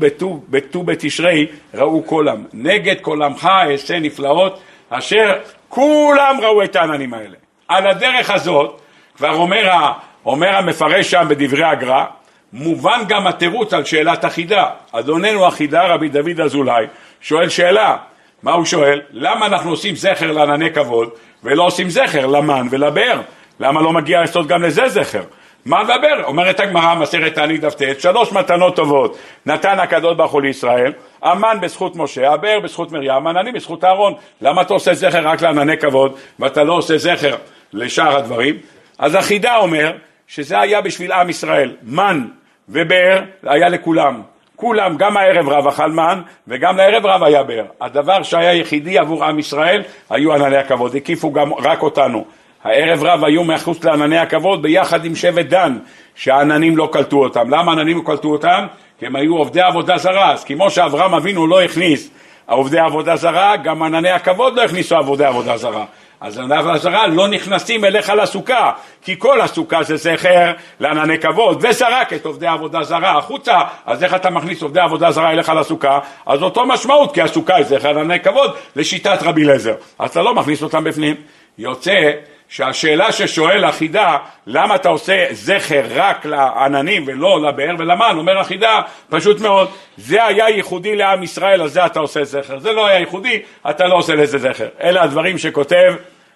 [0.49, 2.45] בט"ו בתשרי ראו כל עם.
[2.53, 5.33] נגד כל עמך אעשה נפלאות, אשר
[5.69, 7.37] כולם ראו את העננים האלה.
[7.69, 8.81] על הדרך הזאת,
[9.17, 9.93] כבר אומר,
[10.27, 12.05] אומר המפרש שם בדברי הגר"א,
[12.53, 14.67] מובן גם התירוץ על שאלת החידה.
[14.93, 16.87] אדוננו החידה, רבי דוד אזולאי,
[17.21, 17.97] שואל שאלה.
[18.43, 19.01] מה הוא שואל?
[19.11, 21.11] למה אנחנו עושים זכר לענני כבוד
[21.45, 23.21] ולא עושים זכר למן ולבאר?
[23.61, 25.23] למה לא מגיע לעשות גם לזה זכר?
[25.67, 26.25] מה לדבר?
[26.25, 31.59] אומרת הגמרא, מסרת תענית דף ט, שלוש מתנות טובות נתן הקדוש ברוך הוא לישראל, המן
[31.61, 34.15] בזכות משה, הבאר בזכות מרים, עננים בזכות אהרון.
[34.41, 37.35] למה אתה עושה זכר רק לענני כבוד ואתה לא עושה זכר
[37.73, 38.57] לשאר הדברים?
[38.99, 39.93] אז החידה אומר
[40.29, 42.25] שזה היה בשביל עם ישראל, מן
[42.69, 44.23] ובאר היה לכולם.
[44.57, 47.65] כולם, גם הערב רב אכל מן וגם לערב רב היה באר.
[47.81, 52.25] הדבר שהיה יחידי עבור עם ישראל היו ענני הכבוד, הקיפו גם רק אותנו.
[52.65, 55.79] הערב רב היו מחוץ לענני הכבוד ביחד עם שבט דן,
[56.15, 57.51] שהעננים לא קלטו אותם.
[57.51, 58.67] למה העננים לא קלטו אותם?
[58.99, 60.33] כי הם היו עובדי עבודה זרה.
[60.33, 62.11] אז כמו שאברהם אבינו לא הכניס
[62.47, 65.85] עובדי עבודה זרה, גם ענני הכבוד לא הכניסו עבודי עבודה זרה.
[66.21, 72.13] אז ענני הזרה לא נכנסים אליך לסוכה, כי כל הסוכה זה זכר לענני כבוד, וזרק
[72.13, 75.99] את עובדי עבודה זרה החוצה, אז איך אתה מכניס עובדי עבודה זרה אליך לסוכה?
[76.27, 80.35] אז אותו משמעות, כי הסוכה היא זכר לענני כבוד לשיטת רבי אליעזר, אז אתה לא
[80.35, 81.17] מכניס אותם בפנים.
[81.59, 82.11] יוצא
[82.49, 89.41] שהשאלה ששואל החידה, למה אתה עושה זכר רק לעננים ולא לבאר ולמן, אומר החידה, פשוט
[89.41, 92.59] מאוד, זה היה ייחודי לעם ישראל, אז זה אתה עושה זכר.
[92.59, 94.69] זה לא היה ייחודי, אתה לא עושה לזה זכר.
[94.83, 95.95] אלה הדברים שכותב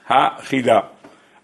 [0.09, 0.81] החידה.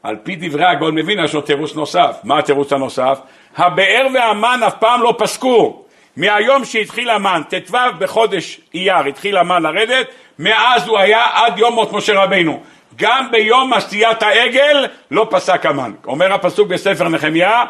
[0.02, 2.16] על פי דברי הגאון מבין, יש לו תירוץ נוסף.
[2.24, 3.18] מה התירוץ הנוסף?
[3.57, 5.85] הבאר והמן אף פעם לא פסקו.
[6.16, 10.07] מהיום שהתחיל המן, ט"ו בחודש אייר התחיל המן לרדת,
[10.38, 12.62] מאז הוא היה עד יום מות משה רבינו.
[12.98, 15.92] גם ביום עשיית העגל לא פסק המן.
[16.06, 17.64] אומר הפסוק בספר נחמיה,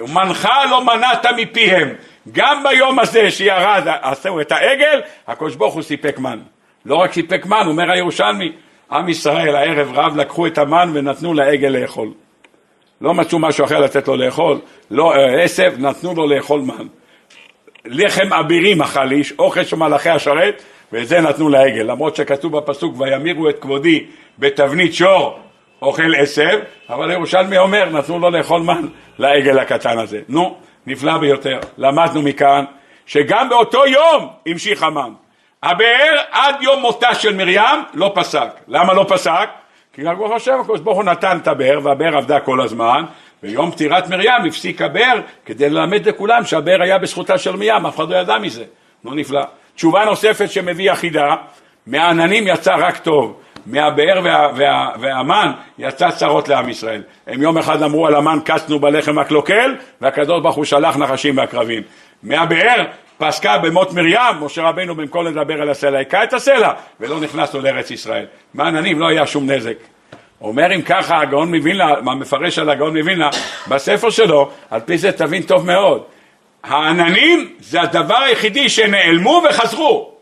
[0.00, 1.88] מנחה לא מנעת מפיהם.
[2.32, 6.38] גם ביום הזה שירד, עשו את העגל, הקדוש ברוך הוא סיפק מן.
[6.86, 8.52] לא רק סיפק מן, אומר הירושלמי,
[8.92, 12.08] עם ישראל הערב רב לקחו את המן ונתנו לעגל לאכול.
[13.00, 14.58] לא מצאו משהו אחר לתת לו לאכול,
[14.90, 16.86] לא אה, עשב, נתנו לו לאכול מן.
[17.84, 21.82] לחם אבירים אכל איש, אוכל של מלאכי השרת, ואת זה נתנו לעגל.
[21.82, 24.06] למרות שכתוב בפסוק, וימירו את כבודי
[24.38, 25.38] בתבנית שור,
[25.82, 28.86] אוכל עשב, אבל הירושלמי אומר, נתנו לו לאכול מן
[29.18, 30.20] לעגל הקטן הזה.
[30.28, 31.58] נו, נפלא ביותר.
[31.78, 32.64] למדנו מכאן
[33.06, 35.12] שגם באותו יום המשיך המן.
[35.62, 38.48] הבאר עד יום מותה של מרים לא פסק.
[38.68, 39.48] למה לא פסק?
[39.92, 43.04] כי רק ברוך השם הקדוש ברוך הוא נתן את הבאר והבאר עבדה כל הזמן
[43.42, 48.08] ביום פטירת מרים הפסיק הבאר כדי ללמד לכולם שהבאר היה בזכותה של מרים, אף אחד
[48.08, 48.64] לא ידע מזה.
[49.04, 49.42] נו נפלא.
[49.74, 51.34] תשובה נוספת שמביא אחידה,
[51.86, 57.02] מהעננים יצא רק טוב, מהבאר וה, וה, והמן יצא צרות לעם ישראל.
[57.26, 61.82] הם יום אחד אמרו על המן קצנו בלחם הקלוקל והקדוש ברוך הוא שלח נחשים ועקרבים.
[62.22, 62.84] מהבאר
[63.18, 67.90] פסקה במות מרים, משה רבנו במקום לדבר על הסלע, היכה את הסלע ולא נכנסנו לארץ
[67.90, 68.26] ישראל.
[68.54, 69.76] מהעננים לא היה שום נזק.
[70.40, 73.30] אומר אם ככה הגאון מווילנה, המפרש על הגאון מווילנה,
[73.68, 76.02] בספר שלו, על פי זה תבין טוב מאוד.
[76.62, 80.12] העננים זה הדבר היחידי שנעלמו וחזרו.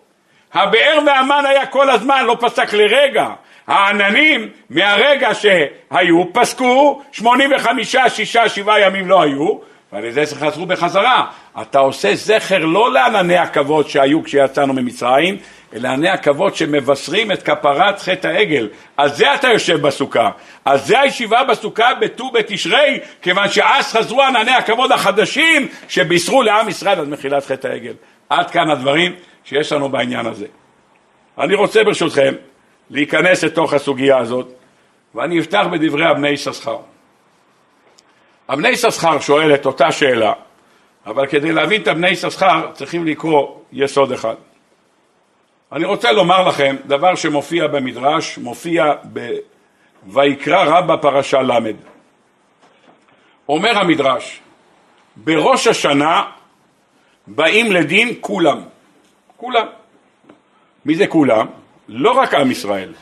[0.53, 3.29] הבאר והמן היה כל הזמן, לא פסק לרגע.
[3.67, 9.59] העננים מהרגע שהיו פסקו, 85, 6, 7 ימים לא היו,
[9.93, 11.25] ועל ידי זה חזרו בחזרה.
[11.63, 15.37] אתה עושה זכר לא לענני הכבוד שהיו כשיצאנו ממצרים,
[15.75, 18.69] אלא ענני הכבוד שמבשרים את כפרת חטא העגל.
[18.97, 20.31] על זה אתה יושב בסוכה.
[20.65, 26.99] על זה הישיבה בסוכה בט"ו בתשרי, כיוון שאז חזרו ענני הכבוד החדשים שבישרו לעם ישראל
[26.99, 27.95] על מחילת חטא העגל.
[28.29, 29.13] עד כאן הדברים
[29.45, 30.47] שיש לנו בעניין הזה.
[31.39, 32.35] אני רוצה ברשותכם
[32.91, 34.49] להיכנס לתוך הסוגיה הזאת,
[35.15, 36.79] ואני אפתח בדברי אבני יששכר.
[38.49, 40.33] אבני יששכר שואל את אותה שאלה,
[41.07, 44.35] אבל כדי להבין את אבני יששכר צריכים לקרוא יסוד אחד.
[45.73, 49.31] אני רוצה לומר לכם דבר שמופיע במדרש, מופיע ב...
[50.07, 51.53] ויקרא רב בפרשה ל'.
[53.49, 54.41] אומר המדרש,
[55.17, 56.23] בראש השנה
[57.27, 58.63] באים לדין כולם.
[59.37, 59.67] כולם.
[60.85, 61.47] מי זה כולם?
[61.89, 62.93] לא רק עם ישראל.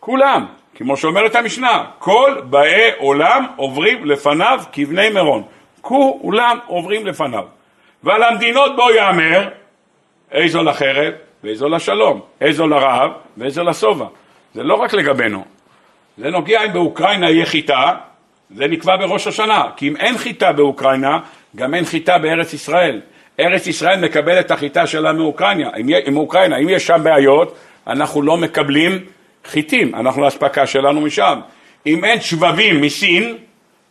[0.00, 0.46] כולם.
[0.74, 5.42] כמו שאומרת המשנה, כל באי עולם עוברים לפניו כבני מירון.
[5.80, 7.44] כולם עוברים לפניו.
[8.02, 9.48] ועל המדינות בו יאמר,
[10.30, 11.12] איזו לחרב
[11.44, 14.06] ואיזו לשלום, איזו לרעב ואיזו לשובע.
[14.54, 15.44] זה לא רק לגבינו,
[16.18, 17.94] זה נוגע אם באוקראינה יהיה חיטה,
[18.56, 21.18] זה נקבע בראש השנה, כי אם אין חיטה באוקראינה,
[21.56, 23.00] גם אין חיטה בארץ ישראל.
[23.40, 26.56] ארץ ישראל מקבלת את החיטה שלה מאוקראינה, אם, מאוקראינה.
[26.56, 28.98] אם יש שם בעיות, אנחנו לא מקבלים
[29.44, 31.40] חיטים, אנחנו האספקה שלנו משם.
[31.86, 33.36] אם אין שבבים מסין,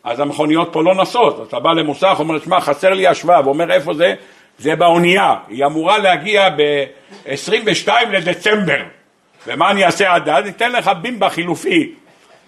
[0.03, 1.47] אז המכוניות פה לא נסות.
[1.47, 4.13] אתה בא למוסך, אומר, שמע, חסר לי השבב, אומר, איפה זה?
[4.59, 8.81] זה באונייה, היא אמורה להגיע ב-22 לדצמבר.
[9.47, 10.45] ומה אני אעשה עד אז?
[10.45, 11.93] ניתן לך בימבה חילופי.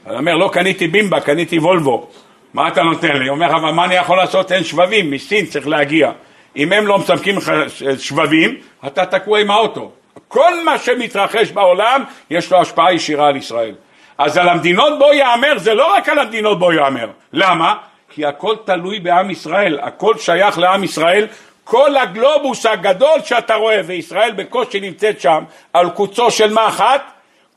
[0.08, 2.08] אני אומר, לא קניתי בימבה, קניתי וולבו.
[2.54, 3.30] מה אתה נותן לי?
[3.30, 4.52] אומר, אבל מה אני יכול לעשות?
[4.52, 6.12] אין שבבים, מסין צריך להגיע.
[6.58, 7.52] אם הם לא מספקים לך
[7.98, 9.92] שבבים, אתה תקוע עם האוטו.
[10.28, 13.76] כל מה שמתרחש בעולם, יש לו השפעה ישירה על ישראל.
[14.18, 17.08] אז על המדינות בו יאמר, זה לא רק על המדינות בו יאמר.
[17.34, 17.74] למה?
[18.10, 21.28] כי הכל תלוי בעם ישראל, הכל שייך לעם ישראל.
[21.64, 25.44] כל הגלובוס הגדול שאתה רואה, וישראל בקושי נמצאת שם,
[25.74, 27.02] על קוצו של אחת,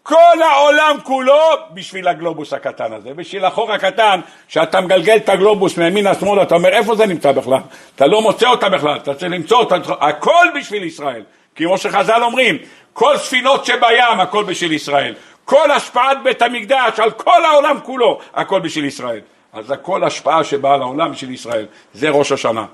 [0.03, 1.41] כל העולם כולו
[1.75, 6.69] בשביל הגלובוס הקטן הזה, בשביל החור הקטן, שאתה מגלגל את הגלובוס מימין לשמאל, אתה אומר
[6.69, 7.59] איפה זה נמצא בכלל?
[7.97, 11.23] אתה לא מוצא אותה בכלל, אתה צריך למצוא אותה, הכל בשביל ישראל.
[11.57, 12.59] כמו שחז"ל אומרים,
[12.93, 15.15] כל ספינות שבים, הכל בשביל ישראל.
[15.45, 19.21] כל השפעת בית המקדש על כל העולם כולו, הכל בשביל ישראל.
[19.53, 22.65] אז הכל השפעה שבאה לעולם בשביל ישראל, זה ראש השנה.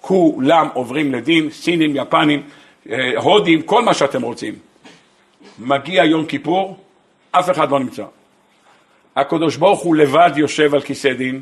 [0.00, 2.42] כולם עוברים לדין, סינים, יפנים,
[2.90, 4.54] אה, הודים, כל מה שאתם רוצים.
[5.58, 6.76] מגיע יום כיפור,
[7.30, 8.04] אף אחד לא נמצא.
[9.16, 11.40] הקדוש ברוך הוא לבד יושב על כיסא דין,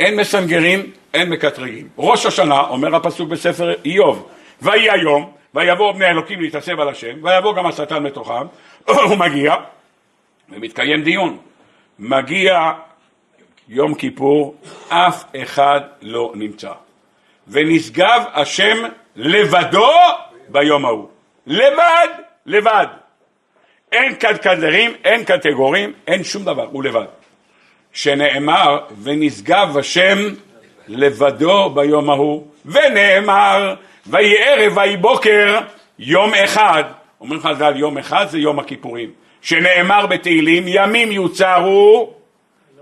[0.00, 1.88] אין מסנגרים, אין מקטרגים.
[1.98, 4.28] ראש השנה, אומר הפסוק בספר איוב,
[4.62, 8.46] ויהי היום, ויבואו בני אלוקים להתעצב על השם, ויבוא גם השטן מתוכם,
[9.08, 9.54] הוא מגיע,
[10.50, 11.38] ומתקיים דיון.
[11.98, 12.72] מגיע
[13.68, 14.54] יום כיפור,
[14.88, 16.72] אף אחד לא נמצא.
[17.48, 18.76] ונשגב השם
[19.16, 19.90] לבדו
[20.48, 21.08] ביום ההוא.
[21.46, 22.08] לבד,
[22.46, 22.86] לבד.
[23.92, 27.04] אין קטקדרים, אין קטגורים, אין שום דבר, הוא לבד.
[27.92, 30.18] שנאמר, ונשגב השם
[30.88, 33.74] לבדו ביום ההוא, ונאמר,
[34.06, 35.58] ויהי ערב ויהי בוקר,
[35.98, 36.84] יום אחד.
[37.20, 39.10] אומרים לך על יום אחד, זה יום הכיפורים.
[39.42, 42.14] שנאמר בתהילים, ימים יוצרו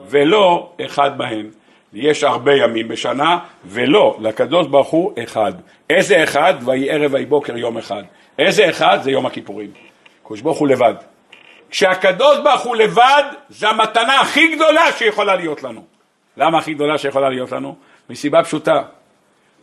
[0.09, 1.51] ולא אחד בהם.
[1.95, 5.53] יש הרבה ימים בשנה, ולא, לקדוש ברוך הוא אחד.
[5.91, 6.55] איזה אחד?
[6.65, 8.03] ויהי ערב ויהי בוקר יום אחד.
[8.39, 8.99] איזה אחד?
[9.03, 9.71] זה יום הכיפורים.
[10.25, 10.95] הקדוש ברוך הוא לבד.
[11.71, 15.85] כשהקדוש ברוך הוא לבד, זה המתנה הכי גדולה שיכולה להיות לנו.
[16.37, 17.77] למה הכי גדולה שיכולה להיות לנו?
[18.11, 18.83] מסיבה פשוטה.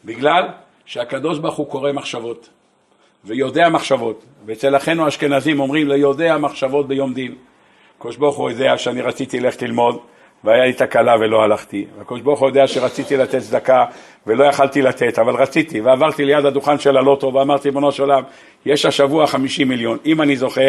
[0.06, 0.48] בגלל
[0.86, 2.50] שהקדוש ברוך הוא קורא מחשבות
[3.26, 7.36] ויודע מחשבות, ואצל אחינו האשכנזים אומרים ליודע מחשבות ביום דין.
[7.98, 10.00] הקדוש ברוך הוא יודע שאני רציתי ללכת ללמוד
[10.44, 11.86] והיה לי תקלה ולא הלכתי.
[12.02, 13.86] הקדוש ברוך הוא יודע שרציתי לתת צדקה
[14.28, 18.24] ולא יכלתי לתת, אבל רציתי, ועברתי ליד הדוכן של הלוטו ואמרתי, ריבונו של עולם,
[18.66, 20.62] יש השבוע 50 מיליון, אם אני זוכה,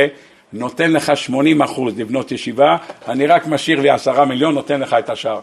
[0.52, 2.76] נותן לך 80 אחוז לבנות ישיבה,
[3.08, 5.40] אני רק משאיר לי 10 מיליון, נותן לך את השאר.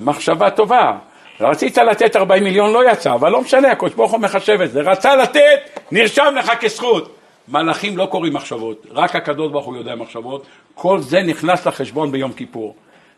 [0.00, 0.92] מחשבה טובה.
[1.40, 4.80] רצית לתת 40 מיליון, לא יצא, אבל לא משנה, הקדוש ברוך הוא מחשב את זה.
[4.80, 7.16] רצה לתת, נרשם לך כזכות.
[7.48, 10.46] מלאכים לא קוראים מחשבות, רק הקדוש ברוך הוא יודע מחשבות.
[10.74, 12.74] כל זה נכנס לחשבון ביום כיפור.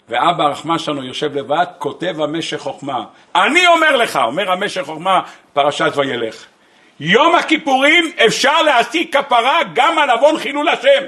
[0.08, 3.04] ואבא הרחמן שלנו יושב לבד, כותב המשך חוכמה.
[3.34, 5.20] אני אומר לך, אומר המשך חוכמה,
[5.52, 6.44] פרשת וילך.
[7.00, 11.04] יום הכיפורים אפשר להשיג כפרה גם על עוון חילול השם.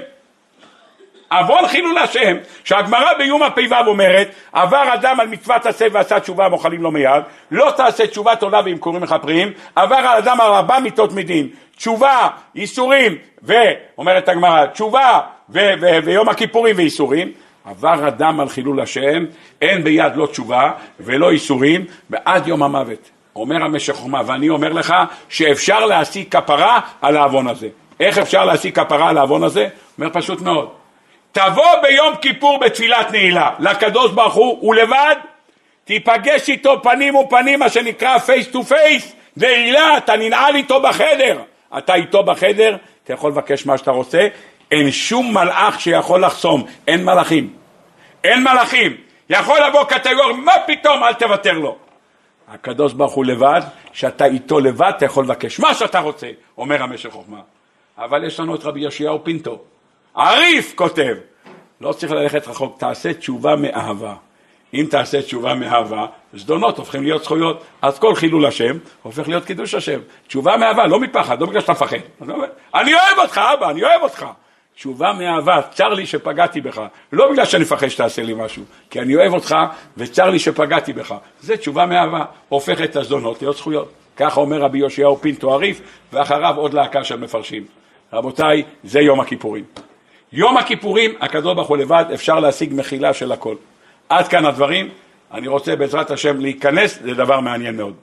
[1.31, 6.81] עוון חילול השם, שהגמרא ביומא פ"ו אומרת, עבר אדם על מצוות עשה ועשה תשובה מוכלים
[6.81, 11.13] לו מיד, לא תעשה תשובת עולה ועם קוראים מכפרים, עבר על אדם על ארבע מיתות
[11.13, 17.31] מדין, תשובה, ייסורים, ואומרת הגמרא, תשובה ו- ו- ויום הכיפורים וייסורים,
[17.65, 19.25] עבר אדם על חילול השם,
[19.61, 23.09] אין ביד לא תשובה ולא ייסורים, ועד יום המוות.
[23.35, 24.93] אומר המשך חוכמה, ואני אומר לך
[25.29, 27.67] שאפשר להשיג כפרה על העוון הזה.
[27.99, 29.67] איך אפשר להשיג כפרה על העוון הזה?
[29.97, 30.69] אומר פשוט מאוד.
[31.31, 35.15] תבוא ביום כיפור בתפילת נעילה לקדוש ברוך הוא ולבד
[35.85, 41.41] תיפגש איתו פנים ופנים מה שנקרא face to face נעילה אתה ננעל איתו בחדר
[41.77, 44.27] אתה איתו בחדר אתה יכול לבקש מה שאתה רוצה
[44.71, 47.53] אין שום מלאך שיכול לחסום אין מלאכים
[48.23, 48.97] אין מלאכים
[49.29, 51.77] יכול לבוא קטגור מה פתאום אל תוותר לו
[52.47, 53.61] הקדוש ברוך הוא לבד
[53.93, 56.27] שאתה איתו לבד אתה יכול לבקש מה שאתה רוצה
[56.57, 57.39] אומר המשך חוכמה
[57.97, 59.59] אבל יש לנו את רבי יאשיהו פינטו
[60.15, 61.15] עריף כותב,
[61.81, 64.15] לא צריך ללכת רחוק, תעשה תשובה מאהבה.
[64.73, 67.63] אם תעשה תשובה מאהבה, זדונות הופכים להיות זכויות.
[67.81, 69.99] אז כל חילול השם הופך להיות קידוש השם.
[70.27, 71.97] תשובה מאהבה, לא מפחד, לא בגלל שאתה מפחד.
[72.75, 74.25] אני אוהב אותך, אבא, אני אוהב אותך.
[74.79, 76.81] תשובה מאהבה, צר לי שפגעתי בך.
[77.11, 79.55] לא בגלל שאני מפחד שתעשה לי משהו, כי אני אוהב אותך
[79.97, 81.15] וצר לי שפגעתי בך.
[81.41, 83.91] זה תשובה מאהבה, הופך את הזדונות להיות זכויות.
[84.17, 85.81] ככה אומר רבי יאשיהו פינטו הריף,
[86.13, 87.65] ואחריו עוד להקה של מפרשים.
[88.13, 89.63] רבותיי, זה יום הכיפורים.
[90.33, 93.55] יום הכיפורים, הקדוש ברוך הוא לבד, אפשר להשיג מחילה של הכל.
[94.09, 94.89] עד כאן הדברים,
[95.33, 97.93] אני רוצה בעזרת השם להיכנס לדבר מעניין מאוד.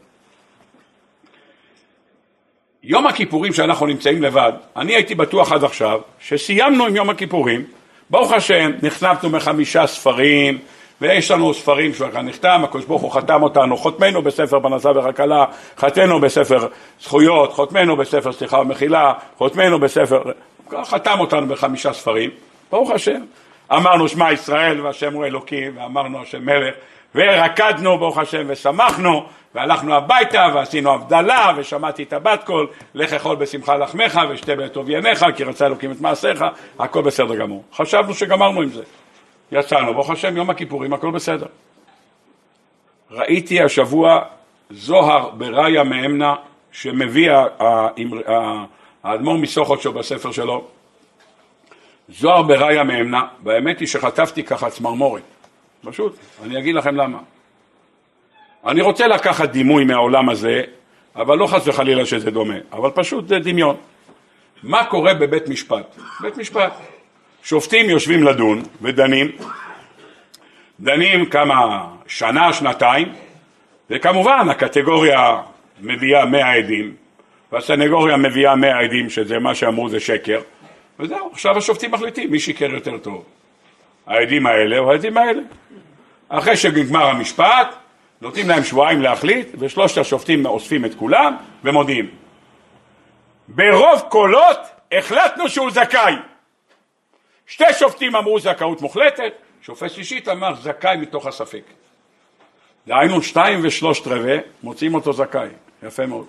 [2.88, 7.64] יום הכיפורים שאנחנו נמצאים לבד, אני הייתי בטוח עד עכשיו שסיימנו עם יום הכיפורים,
[8.10, 10.58] ברוך השם, נחנפנו מחמישה ספרים,
[11.00, 15.44] ויש לנו ספרים שכבר נחתם, הקדוש ברוך הוא חתם אותנו, חותמנו בספר פרנסה וחכלה,
[15.78, 16.66] חתנו בספר
[17.00, 20.22] זכויות, חותמנו בספר סליחה ומחילה, חותמנו בספר
[20.84, 22.30] חתם אותנו בחמישה ספרים,
[22.70, 23.20] ברוך השם.
[23.72, 26.74] אמרנו שמע ישראל והשם הוא אלוקים, ואמרנו השם מלך,
[27.14, 33.76] ורקדנו ברוך השם ושמחנו, והלכנו הביתה ועשינו הבדלה, ושמעתי את הבת קול, לך אכול בשמחה
[33.76, 36.44] לחמך ושתה בטוב יניך, כי רצה אלוקים את מעשיך,
[36.78, 37.64] הכל בסדר גמור.
[37.74, 38.82] חשבנו שגמרנו עם זה.
[39.52, 41.46] יצאנו, ברוך השם, יום הכיפורים, הכל בסדר.
[43.10, 44.20] ראיתי השבוע
[44.70, 46.34] זוהר בראיה מאמנה,
[46.72, 47.30] שמביא
[49.04, 50.64] האדמו"ר מסוכותשו בספר שלו,
[52.08, 55.22] זוהר בראיה מאמנה, והאמת היא שחטפתי ככה צמרמורת,
[55.84, 57.18] פשוט, אני אגיד לכם למה.
[58.66, 60.62] אני רוצה לקחת דימוי מהעולם הזה,
[61.16, 63.76] אבל לא חס וחלילה שזה דומה, אבל פשוט זה דמיון.
[64.62, 65.96] מה קורה בבית משפט?
[66.20, 66.72] בית משפט.
[67.42, 69.30] שופטים יושבים לדון ודנים,
[70.80, 73.12] דנים כמה, שנה, שנתיים,
[73.90, 75.36] וכמובן הקטגוריה
[75.80, 76.94] מביאה מאה עדים,
[77.52, 80.40] והסנגוריה מביאה מאה עדים שזה מה שאמרו זה שקר,
[81.00, 83.24] וזהו, עכשיו השופטים מחליטים מי שיקר יותר טוב,
[84.06, 85.42] העדים האלה או העדים האלה.
[86.28, 87.74] אחרי שנגמר המשפט,
[88.20, 92.10] נותנים להם שבועיים להחליט, ושלושת השופטים אוספים את כולם ומודיעים.
[93.48, 94.58] ברוב קולות
[94.92, 96.14] החלטנו שהוא זכאי.
[97.46, 101.62] שתי שופטים אמרו זכאות מוחלטת, שופט שישית אמר זכאי מתוך הספק.
[102.86, 105.48] דהיינו שתיים ושלושת רבעי מוצאים אותו זכאי,
[105.82, 106.26] יפה מאוד.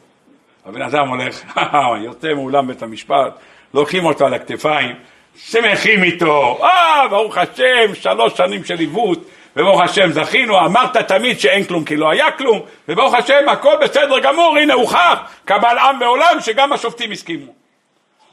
[0.66, 1.58] הבן אדם הולך,
[2.06, 3.40] יוצא מאולם בית המשפט,
[3.74, 4.96] לוקחים אותו על הכתפיים,
[5.36, 9.20] שמחים איתו, אה, ברוך השם, שלוש שנים של עיוות,
[9.58, 14.20] וברוך השם זכינו, אמרת תמיד שאין כלום כי לא היה כלום, וברוך השם הכל בסדר
[14.20, 17.54] גמור, הנה הוכח, קבל עם ועולם שגם השופטים הסכימו.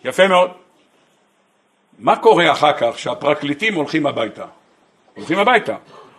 [0.04, 0.50] יפה מאוד.
[1.98, 4.44] מה קורה אחר כך שהפרקליטים הולכים הביתה?
[5.14, 5.74] הולכים הביתה,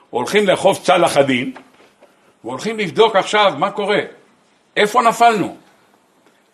[0.10, 1.51] הולכים לאכוף צלח הדין,
[2.43, 3.99] והולכים לבדוק עכשיו מה קורה,
[4.78, 5.58] איפה נפלנו?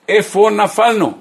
[0.07, 1.20] איפה נפלנו?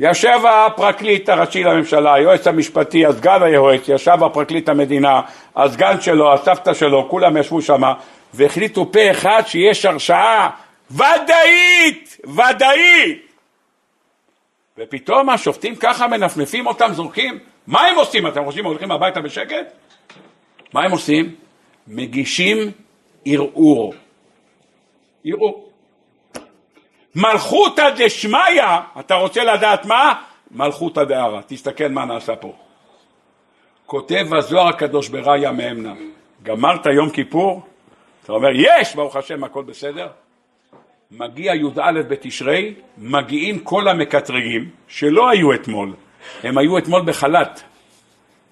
[0.00, 5.20] ישב הפרקליט הראשי לממשלה, היועץ המשפטי, הסגן היועץ, ישב הפרקליט המדינה,
[5.56, 7.82] הסגן שלו, הסבתא שלו, כולם ישבו שם
[8.34, 10.50] והחליטו פה אחד שיש הרשעה
[10.90, 13.26] ודאית, ודאית.
[14.78, 18.26] ופתאום השופטים ככה מנפנפים אותם, זורקים, מה הם עושים?
[18.26, 19.72] אתם חושבים הולכים הביתה בשקט?
[20.74, 21.34] מה הם עושים?
[21.88, 22.58] מגישים
[23.24, 23.94] ערעור.
[25.24, 25.65] ערעור.
[27.16, 28.62] מלכותא דשמיא,
[29.00, 30.14] אתה רוצה לדעת מה?
[30.50, 31.40] מלכותא דערא.
[31.46, 32.52] תסתכל מה נעשה פה.
[33.86, 35.94] כותב הזוהר הקדוש בראיה מאמנה,
[36.42, 37.62] גמרת יום כיפור?
[38.24, 40.08] אתה אומר, יש, ברוך השם, הכל בסדר.
[41.10, 45.94] מגיע י"א בתשרי, מגיעים כל המקטרגים שלא היו אתמול,
[46.42, 47.62] הם היו אתמול בחל"ת.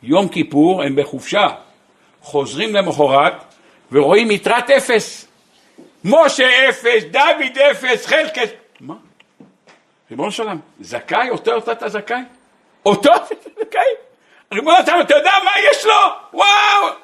[0.02, 1.48] יום כיפור הם בחופשה,
[2.20, 3.44] חוזרים למחרת
[3.92, 5.34] ורואים יתרת אפס.
[6.05, 8.50] משה אפס, דוד אפס, חלקס...
[8.80, 8.94] מה?
[10.11, 11.30] ריבונו שלם, זכאי?
[11.30, 12.22] אותו אתה זכאי?
[12.86, 13.80] אותו אתה זכאי?
[14.52, 15.92] ריבונו שלם, אתה יודע מה יש לו?
[16.32, 16.94] וואו!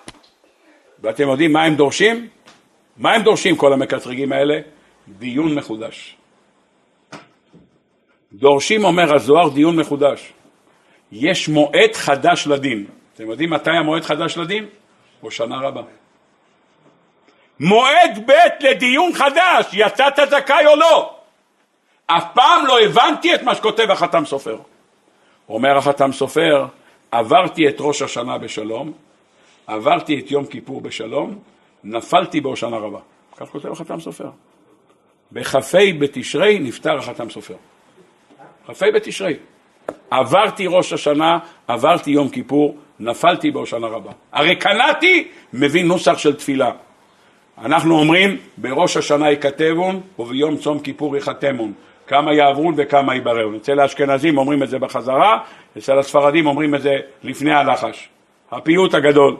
[1.02, 2.28] ואתם יודעים מה הם דורשים?
[2.96, 4.60] מה הם דורשים כל המקטרגים האלה?
[5.08, 6.16] דיון מחודש.
[8.32, 10.32] דורשים, אומר הזוהר, דיון מחודש.
[11.12, 12.86] יש מועד חדש לדין.
[13.14, 14.66] אתם יודעים מתי המועד חדש לדין?
[15.22, 15.82] או שנה רבה.
[17.60, 21.16] מועד ב' לדיון חדש, יצאת זכאי או לא?
[22.06, 24.58] אף פעם לא הבנתי את מה שכותב החתם סופר.
[25.48, 26.66] אומר החתם סופר,
[27.10, 28.92] עברתי את ראש השנה בשלום,
[29.66, 31.38] עברתי את יום כיפור בשלום,
[31.84, 32.98] נפלתי בהושענא רבה.
[33.36, 34.30] כך כותב החתם סופר.
[35.32, 35.58] בכ"ה
[35.98, 37.54] בתשרי נפטר החתם סופר.
[38.66, 39.36] כ"ה בתשרי.
[40.10, 41.38] עברתי ראש השנה,
[41.68, 44.12] עברתי יום כיפור, נפלתי בהושענא רבה.
[44.32, 46.70] הרי קנאתי מביא נוסח של תפילה.
[47.64, 51.72] אנחנו אומרים, בראש השנה ייכתבון וביום צום כיפור ייחתמון.
[52.06, 53.54] כמה יעברון וכמה יבררון.
[53.54, 55.38] אצל האשכנזים אומרים את זה בחזרה,
[55.78, 58.08] אצל הספרדים אומרים את זה לפני הלחש.
[58.50, 59.36] הפיוט הגדול.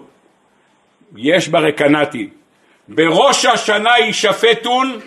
[1.17, 2.29] יש ברקנתי,
[2.89, 5.01] בראש השנה יישפטון,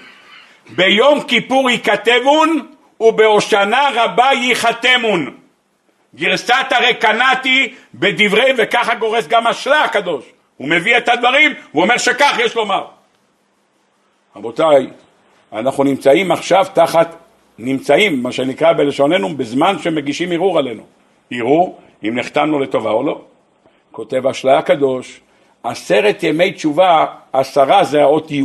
[0.69, 2.67] ביום כיפור ייכתבון,
[2.99, 5.35] ובהושענא רבה ייחתמון.
[6.15, 10.25] גרסת הרקנתי בדברי, וככה גורס גם השלה הקדוש.
[10.57, 12.83] הוא מביא את הדברים, הוא אומר שכך יש לומר.
[14.35, 14.87] רבותיי,
[15.53, 17.15] אנחנו נמצאים עכשיו תחת,
[17.59, 20.83] נמצאים, מה שנקרא בלשוננו, בזמן שמגישים ערעור עלינו.
[21.31, 23.21] ערעור אם נחתמנו לטובה או לא.
[23.91, 25.21] כותב השלה הקדוש,
[25.63, 28.43] עשרת ימי תשובה, עשרה זה האות י',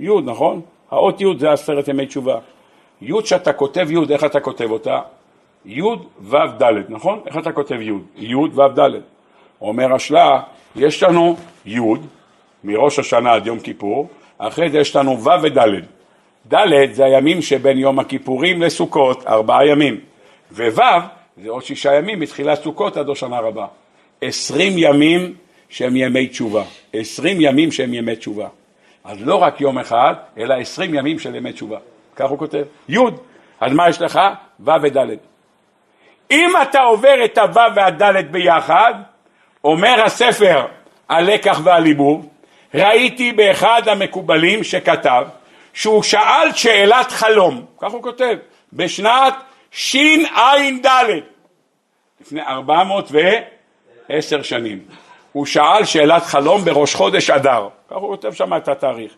[0.00, 0.60] י', נכון?
[0.90, 2.38] האות י' זה עשרת ימי תשובה.
[3.02, 5.00] י' שאתה כותב י', איך אתה כותב אותה?
[5.66, 5.82] י'
[6.20, 7.20] ו' ד', נכון?
[7.26, 7.92] איך אתה כותב י'?
[8.16, 8.90] י' ו' ד'.
[9.60, 10.40] אומר השלה,
[10.76, 11.36] יש לנו
[11.66, 11.80] י'
[12.64, 14.08] מראש השנה עד יום כיפור,
[14.38, 15.58] אחרי זה יש לנו ו' וד'.
[16.54, 20.00] ד' זה הימים שבין יום הכיפורים לסוכות, ארבעה ימים.
[20.52, 20.82] וו'
[21.42, 23.66] זה עוד שישה ימים מתחילת סוכות עד השנה רבה.
[24.20, 25.34] עשרים ימים
[25.68, 26.62] שהם ימי תשובה.
[26.92, 28.48] עשרים ימים שהם ימי תשובה.
[29.04, 31.78] אז לא רק יום אחד, אלא עשרים ימים של ימי תשובה.
[32.16, 32.62] כך הוא כותב.
[32.88, 32.98] י',
[33.60, 34.20] אז מה יש לך?
[34.60, 35.16] ו' וד'.
[36.30, 38.94] אם אתה עובר את הו' והד' ביחד,
[39.64, 40.66] אומר הספר
[41.08, 42.28] הלקח והליבוב,
[42.76, 45.24] ראיתי באחד המקובלים שכתב
[45.74, 48.36] שהוא שאל שאלת חלום, כך הוא כותב,
[48.72, 49.34] בשנת
[49.70, 50.86] שע"ד,
[52.20, 54.78] לפני 410 שנים.
[55.32, 59.12] הוא שאל שאלת חלום בראש חודש אדר, כך הוא כותב שם את התאריך.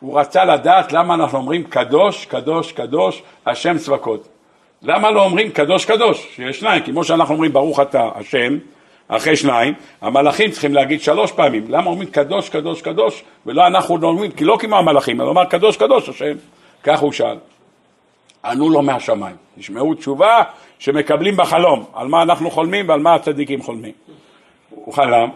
[0.00, 4.28] הוא רצה לדעת למה אנחנו אומרים קדוש, קדוש, קדוש, השם צבקות.
[4.82, 8.58] למה לא אומרים קדוש, קדוש, שיש שניים, כמו שאנחנו אומרים ברוך אתה השם,
[9.16, 11.64] אחרי שניים, המלאכים צריכים להגיד שלוש פעמים.
[11.68, 15.44] למה אומרים קדוש, קדוש, קדוש, ולא אנחנו לא אומרים, כי לא כמו המלאכים, אלא אומר
[15.44, 16.34] קדוש, קדוש השם.
[16.82, 17.36] כך הוא שאל.
[18.44, 19.36] ענו לו מהשמיים.
[19.58, 20.42] תשמעו תשובה
[20.78, 23.92] שמקבלים בחלום, על מה אנחנו חולמים ועל מה הצדיקים חולמים.
[24.70, 25.28] הוא חלם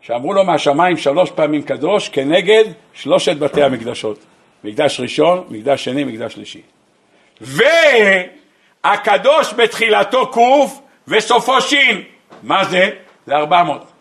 [0.00, 4.18] שאמרו לו מהשמיים שלוש פעמים קדוש כנגד שלושת בתי המקדשות.
[4.64, 6.60] מקדש ראשון, מקדש שני, מקדש שלישי.
[7.40, 12.02] והקדוש בתחילתו קוף וסופו שין.
[12.42, 12.90] מה זה?
[13.26, 13.92] זה ארבע מאות.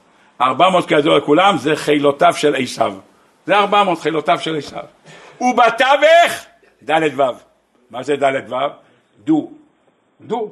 [0.42, 2.94] ארבע מאות כידוע לכולם זה חילותיו של עשיו.
[3.46, 4.84] זה ארבע מאות חילותיו של עשיו.
[5.42, 6.46] ובתווך
[6.90, 7.24] ד' ו'.
[7.92, 8.56] מה זה ד' ו'?
[9.24, 9.50] דו.
[10.22, 10.52] דו.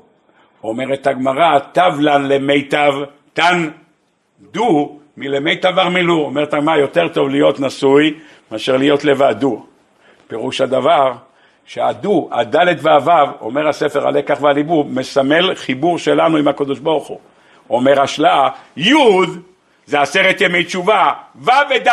[0.63, 2.93] אומרת הגמרא, תבלן למיטב
[3.34, 3.69] תן
[4.41, 6.26] דו מלמיטב ארמלו.
[6.26, 8.19] אומרת הגמרא, יותר טוב להיות נשוי
[8.51, 9.36] מאשר להיות לבד.
[9.39, 9.65] דו.
[10.28, 11.13] פירוש הדבר
[11.65, 17.19] שהדו, הדלת והוו, אומר הספר הלקח והליבור, מסמל חיבור שלנו עם הקדוש ברוך הוא.
[17.70, 18.93] אומר השלה, י'
[19.86, 21.89] זה עשרת ימי תשובה, ו' וד'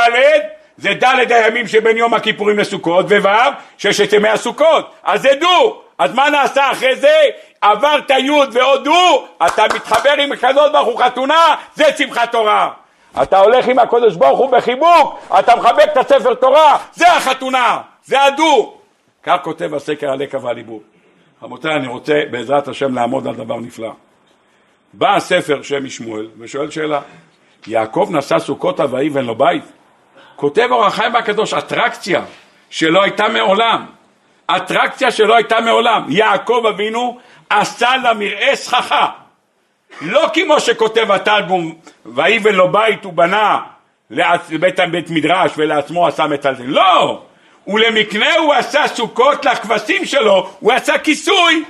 [0.77, 3.31] זה ד' הימים שבין יום הכיפורים לסוכות, וו'
[3.79, 7.21] ששת ימי הסוכות, אז זה דו, אז מה נעשה אחרי זה?
[7.61, 12.71] עברת י' ועוד דו, אתה מתחבר עם הקדוש ברוך הוא חתונה, זה שמחת תורה.
[13.23, 18.23] אתה הולך עם הקדוש ברוך הוא בחיבוק, אתה מחבק את הספר תורה, זה החתונה, זה
[18.23, 18.75] הדו.
[19.23, 20.83] כך כותב הסקר הלקה והליבור.
[21.43, 23.93] רבותיי, אני רוצה בעזרת השם לעמוד על דבר נפלא.
[24.93, 27.01] בא הספר שם משמואל ושואל שאלה,
[27.66, 29.64] יעקב נשא סוכות ויבן לו בית?
[30.36, 32.22] כותב אור החיים הקדוש, אטרקציה
[32.70, 33.86] שלא הייתה מעולם,
[34.57, 36.05] אטרקציה שלא הייתה מעולם.
[36.09, 37.18] יעקב אבינו
[37.51, 39.07] עשה למרעה סככה.
[40.01, 41.74] לא כמו שכותב התרגום,
[42.07, 43.61] ויבן לו בית ובנה
[44.11, 46.62] לבית בית מדרש ולעצמו עשה מטלטל.
[46.62, 47.22] לא!
[47.66, 51.64] ולמקנה הוא עשה סוכות לכבשים שלו, הוא עשה כיסוי.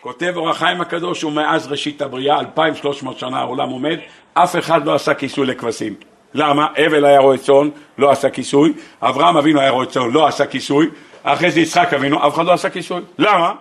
[0.00, 3.98] כותב אור החיים הקדוש, ומאז ראשית הבריאה, 2,300 שנה העולם עומד,
[4.34, 5.94] אף אחד לא עשה כיסוי לכבשים.
[6.34, 6.66] למה?
[6.86, 10.90] אבל היה רועה צאן, לא עשה כיסוי, אברהם אבינו היה רועה צאן, לא עשה כיסוי,
[11.22, 13.00] אחרי זה יצחק אבינו, אף אחד לא עשה כיסוי.
[13.18, 13.52] למה?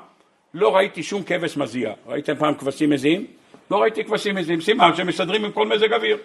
[0.54, 1.92] לא ראיתי שום כבש מזיע.
[2.08, 3.26] ראיתם פעם כבשים מזיעים?
[3.72, 6.18] לא ראיתי כבשים מזיעים, סימן שמסתדרים עם כל מזג אוויר.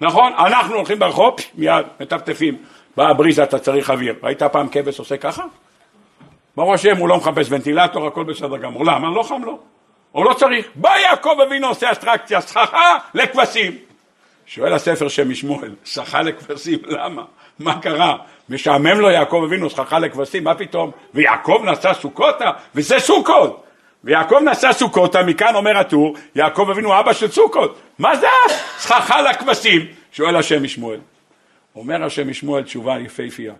[0.00, 0.32] נכון?
[0.38, 2.56] אנחנו הולכים ברחוב, מיד, מטפטפים.
[2.96, 4.14] באה בריזה, אתה צריך אוויר.
[4.22, 5.44] ראית פעם כבש עושה ככה?
[6.56, 8.84] ברוך השם, הוא לא מחפש ונטילטור, הכל בסדר גמור.
[8.84, 9.10] למה?
[9.10, 9.58] לא חם לו.
[10.12, 10.66] הוא לא צריך.
[10.74, 13.72] בא יעקב אבינו עושה אסטרקציה, סככה לכבשים.
[14.46, 17.22] שואל הספר שם משמואל, סככה לכבשים, למה?
[17.58, 18.16] מה קרה?
[18.48, 20.90] משעמם לו יעקב אבינו סככה לכבשים, מה פתאום?
[21.14, 23.64] ויעקב נשא סוכותה, וזה סוכות.
[24.04, 27.78] ויעקב נשא סוכותה, מכאן אומר הטור, יעקב אבינו אבא של סוכות.
[27.98, 28.26] מה זה
[28.78, 29.86] סככה לכבשים?
[30.12, 31.00] שואל השם משמואל.
[31.76, 33.52] אומר השם משמואל תשובה יפהפייה.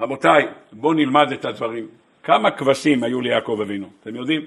[0.00, 1.88] רבותיי, בואו נלמד את הדברים.
[2.22, 3.86] כמה כבשים היו ליעקב אבינו?
[4.00, 4.46] אתם יודעים?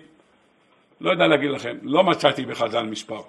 [1.01, 3.21] לא יודע להגיד לכם, לא מצאתי בחז"ל מספר.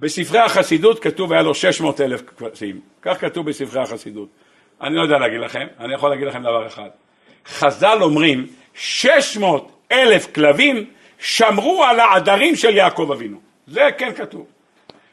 [0.00, 4.28] בספרי החסידות כתוב היה לו 600 אלף כבשים, כך כתוב בספרי החסידות.
[4.80, 6.88] אני לא יודע להגיד לכם, אני יכול להגיד לכם דבר אחד.
[7.46, 13.40] חז"ל אומרים 600 אלף כלבים שמרו על העדרים של יעקב אבינו.
[13.66, 14.46] זה כן כתוב.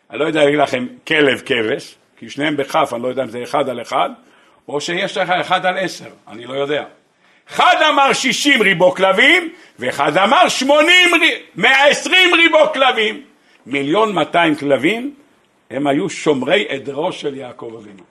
[0.10, 3.44] אני לא יודע להגיד לכם כלב כבש, כי שניהם בכף, אני לא יודע אם זה
[3.44, 4.10] אחד על אחד,
[4.68, 6.84] או שיש לך אחד על עשר, אני לא יודע.
[7.50, 11.10] אחד אמר שישים ריבו כלבים, ואחד אמר שמונים,
[11.56, 13.22] מאה עשרים ריבו כלבים.
[13.66, 15.14] מיליון מאתיים כלבים,
[15.70, 18.04] הם היו שומרי עדרו של יעקב אבינו.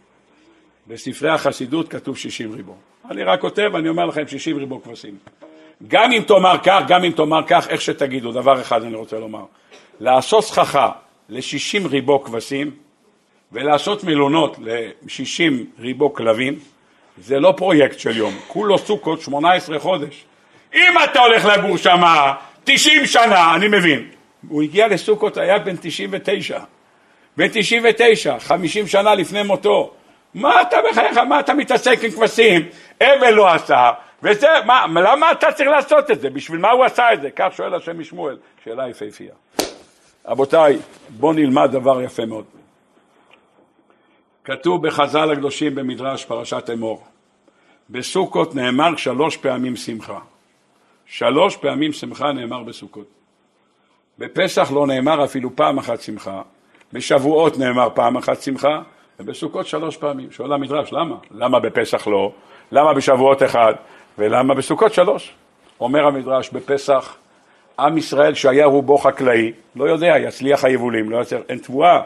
[0.86, 2.76] בספרי החסידות כתוב שישים ריבו.
[3.10, 5.14] אני רק כותב, אני אומר לכם שישים ריבו כבשים.
[5.88, 9.44] גם אם תאמר כך, גם אם תאמר כך, איך שתגידו, דבר אחד אני רוצה לומר.
[10.00, 10.90] לעשות סככה
[11.28, 12.70] לשישים ריבו כבשים,
[13.52, 16.58] ולעשות מלונות ל-60 ריבו כלבים
[17.18, 20.24] זה לא פרויקט של יום, כולו סוכות 18 חודש.
[20.74, 22.02] אם אתה הולך לגור שם
[22.64, 24.08] 90 שנה, אני מבין.
[24.48, 26.58] הוא הגיע לסוכות, היה בן 99.
[27.36, 29.92] בן 99, 50 שנה לפני מותו.
[30.34, 32.68] מה אתה בחייך, מה אתה מתעסק עם כבשים?
[33.02, 33.90] אבל לא עשה,
[34.22, 36.30] וזה, מה, למה אתה צריך לעשות את זה?
[36.30, 37.30] בשביל מה הוא עשה את זה?
[37.36, 39.32] כך שואל השם משמואל, שאלה יפהפייה.
[40.26, 40.78] רבותיי,
[41.08, 42.59] בואו נלמד דבר יפה מאוד.
[44.44, 47.04] כתוב בחז"ל הקדושים במדרש פרשת אמור.
[47.90, 50.18] בסוכות נאמר שלוש פעמים שמחה.
[51.06, 53.06] שלוש פעמים שמחה נאמר בסוכות.
[54.18, 56.42] בפסח לא נאמר אפילו פעם אחת שמחה,
[56.92, 58.82] בשבועות נאמר פעם אחת שמחה,
[59.20, 60.30] ובסוכות שלוש פעמים.
[60.30, 61.16] שואל המדרש, למה?
[61.30, 62.32] למה בפסח לא?
[62.72, 63.74] למה בשבועות אחד?
[64.18, 65.32] ולמה בסוכות שלוש?
[65.80, 67.16] אומר המדרש, בפסח
[67.78, 72.00] עם ישראל שהיה רובו חקלאי, לא יודע, יצליח היבולים, לא יצליח, אין תבואה,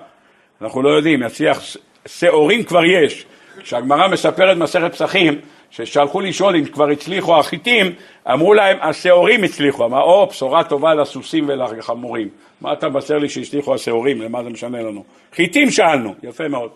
[0.60, 1.60] אנחנו לא יודעים, יצליח
[2.06, 3.26] שעורים כבר יש.
[3.58, 5.38] כשהגמרא מספרת מסכת פסחים,
[5.70, 7.92] ששלחו לשאול אם כבר הצליחו החיטים,
[8.32, 12.28] אמרו להם השעורים הצליחו, אמר או בשורה טובה לסוסים ולחמורים,
[12.60, 15.04] מה אתה מבשר לי שהצליחו השעורים, למה זה משנה לנו?
[15.34, 16.70] חיטים שאלנו, יפה מאוד.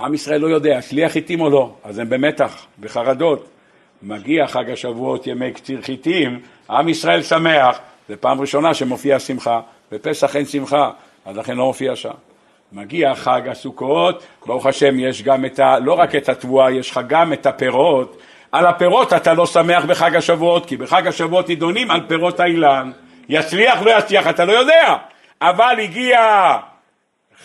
[0.00, 3.48] עם ישראל לא יודע, הצליח חיטים או לא, אז הם במתח, בחרדות.
[4.02, 6.40] מגיע חג השבועות, ימי קציר חיטים,
[6.70, 7.78] עם ישראל שמח,
[8.08, 9.60] זו פעם ראשונה שמופיע שמחה,
[9.92, 10.90] בפסח אין שמחה,
[11.26, 12.31] אז לכן לא מופיע שם.
[12.72, 15.78] מגיע חג הסוכות, ברוך השם יש גם את ה...
[15.78, 18.22] לא רק את התבואה, יש לך גם את הפירות.
[18.52, 22.90] על הפירות אתה לא שמח בחג השבועות, כי בחג השבועות נידונים על פירות האילן.
[23.28, 24.96] יצליח, לא יצליח, אתה לא יודע.
[25.42, 26.18] אבל הגיע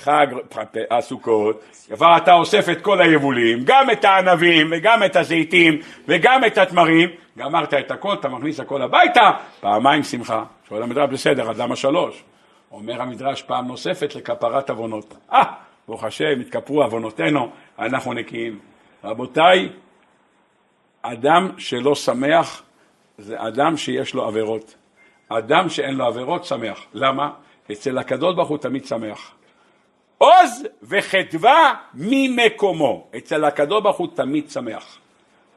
[0.03, 0.27] חג
[0.91, 1.63] הסוכות,
[1.93, 7.09] כבר אתה אוסף את כל היבולים, גם את הענבים וגם את הזיתים וגם את התמרים,
[7.37, 10.43] גמרת את הכל, אתה מכניס הכל הביתה, פעמיים שמחה.
[10.69, 12.23] שואל המדרש בסדר, אז למה שלוש?
[12.71, 15.15] אומר המדרש פעם נוספת לכפרת עוונות.
[15.33, 15.43] אה,
[15.87, 17.49] ברוך השם, התכפרו עוונותינו,
[17.79, 18.59] אנחנו נקיים.
[19.03, 19.69] רבותיי,
[21.01, 22.63] אדם שלא שמח
[23.17, 24.75] זה אדם שיש לו עבירות.
[25.29, 26.85] אדם שאין לו עבירות שמח.
[26.93, 27.29] למה?
[27.71, 29.31] אצל הקדוש ברוך הוא תמיד שמח.
[30.17, 33.07] עוז וחדווה ממקומו.
[33.17, 34.97] אצל הקדוש ברוך הוא תמיד שמח.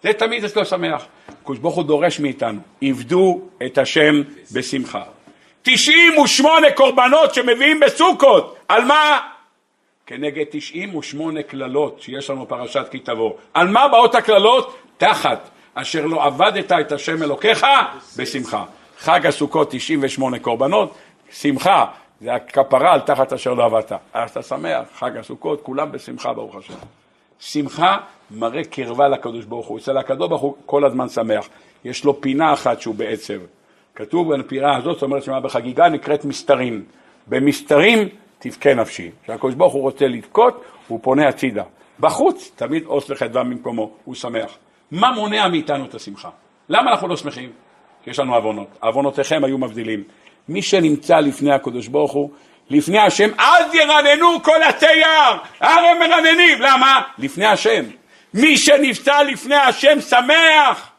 [0.03, 1.07] זה תמיד אצלו שמח.
[1.29, 5.03] הקדוש ברוך הוא דורש מאיתנו, עבדו את השם בשמחה.
[5.63, 9.19] 98 קורבנות שמביאים בסוכות, על מה?
[10.07, 13.33] כנגד 98 קללות שיש לנו פרשת כי תבוא.
[13.55, 14.77] על מה באות הקללות?
[14.99, 17.67] תחת אשר לא עבדת את השם אלוקיך
[18.17, 18.65] בשמחה.
[18.99, 20.95] חג הסוכות 98 קורבנות,
[21.33, 21.87] שמחה
[22.21, 23.93] זה הכפרה על תחת אשר לא עבדת.
[24.13, 26.75] אז אתה שמח, חג הסוכות, כולם בשמחה ברוך השם.
[27.41, 27.97] שמחה
[28.31, 29.79] מראה קרבה לקדוש ברוך הוא.
[29.79, 31.49] אצל הקדוש ברוך הוא כל הזמן שמח.
[31.85, 33.35] יש לו פינה אחת שהוא בעצב.
[33.95, 36.85] כתוב בפינה הזאת, זאת אומרת שמה בחגיגה נקראת מסתרים.
[37.27, 39.11] במסתרים תבכה נפשי.
[39.25, 41.63] כשהקדוש ברוך הוא רוצה לבכות, הוא פונה הצידה.
[42.01, 44.59] בחוץ, תמיד עוש וחדווה ממקומו, הוא שמח.
[44.91, 46.29] מה מונע מאיתנו את השמחה?
[46.69, 47.51] למה אנחנו לא שמחים?
[48.05, 48.69] כי יש לנו עוונות.
[48.81, 50.03] עוונותיכם היו מבדילים.
[50.49, 52.31] מי שנמצא לפני הקדוש ברוך הוא,
[52.71, 56.59] לפני השם, אז ירננו כל התייר, הרי מרננים.
[56.61, 57.01] למה?
[57.19, 57.85] לפני השם.
[58.35, 60.91] מי שנפצע לפני השם שמח,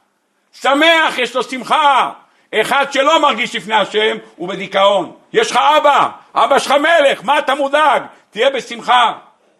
[0.54, 2.12] שמח, יש לו שמחה.
[2.56, 5.12] אחד שלא מרגיש לפני השם הוא בדיכאון.
[5.34, 8.04] יש לך אבא, אבא שלך מלך, מה אתה מודאג?
[8.30, 9.14] תהיה בשמחה.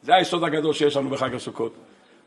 [0.04, 1.74] זה היסוד הגדול שיש לנו בחג הסוכות.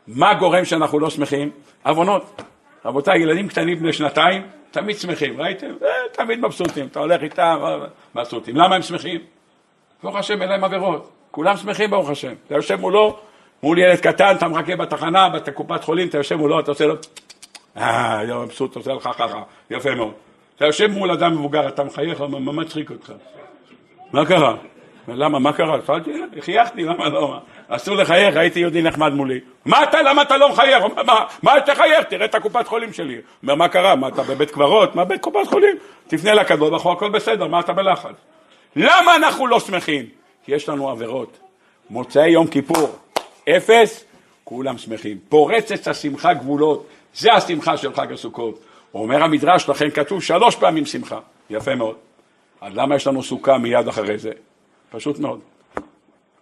[0.07, 1.51] מה גורם שאנחנו לא שמחים?
[1.83, 2.41] עוונות.
[2.85, 5.71] רבותיי, ילדים קטנים בני שנתיים, תמיד שמחים, ראיתם?
[5.83, 7.77] אה, תמיד מבסוטים, אתה הולך איתם, אה,
[8.15, 8.55] מבסוטים.
[8.55, 9.21] למה הם שמחים?
[10.03, 11.11] ברוך השם, אין להם עבירות.
[11.31, 12.33] כולם שמחים ברוך השם.
[12.47, 13.17] אתה יושב מולו,
[13.63, 16.95] מול ילד קטן, אתה מחכה בתחנה, בקופת חולים, אתה יושב מולו, אתה עושה לו,
[17.77, 20.13] אה, מבסוט, עושה לך ככה, יפה מאוד.
[20.55, 23.13] אתה יושב מול אדם מבוגר, אתה מחייך, מה מצחיק אותך?
[24.13, 24.55] מה קרה?
[25.07, 25.77] למה, מה קרה?
[25.87, 27.37] שאלתי, חייכתי, למה לא?
[27.67, 29.39] אסור לחייך, הייתי יהודי נחמד מולי.
[29.65, 30.83] מה אתה, למה אתה לא מחייך?
[31.05, 32.03] מה, מה תחייך?
[32.09, 33.17] תראה את הקופת חולים שלי.
[33.43, 33.95] אומר, מה קרה?
[33.95, 34.95] מה, אתה בבית קברות?
[34.95, 35.77] מה בית קופת חולים?
[36.07, 38.15] תפנה לקדוש ברוך הוא, הכל בסדר, מה אתה בלחץ?
[38.75, 40.05] למה אנחנו לא שמחים?
[40.45, 41.37] כי יש לנו עבירות.
[41.89, 42.95] מוצאי יום כיפור,
[43.49, 44.05] אפס,
[44.43, 45.17] כולם שמחים.
[45.29, 48.59] פורצת השמחה גבולות, זה השמחה של חג הסוכות.
[48.99, 51.19] אומר המדרש, לכן כתוב שלוש פעמים שמחה.
[51.49, 51.95] יפה מאוד.
[52.61, 54.31] אז למה יש לנו סוכה מיד אחרי זה?
[54.89, 55.39] פשוט מאוד.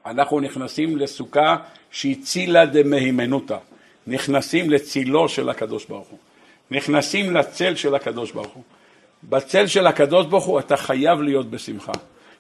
[0.06, 1.56] אנחנו נכנסים לסוכה
[1.92, 3.58] שהיא צילה דמהימנותא.
[4.08, 6.20] נכנסים לצילו של הקדוש ברוך הוא.
[6.72, 8.64] נכנסים לצל של הקדוש ברוך הוא.
[9.24, 11.92] בצל של הקדוש ברוך הוא אתה חייב להיות בשמחה.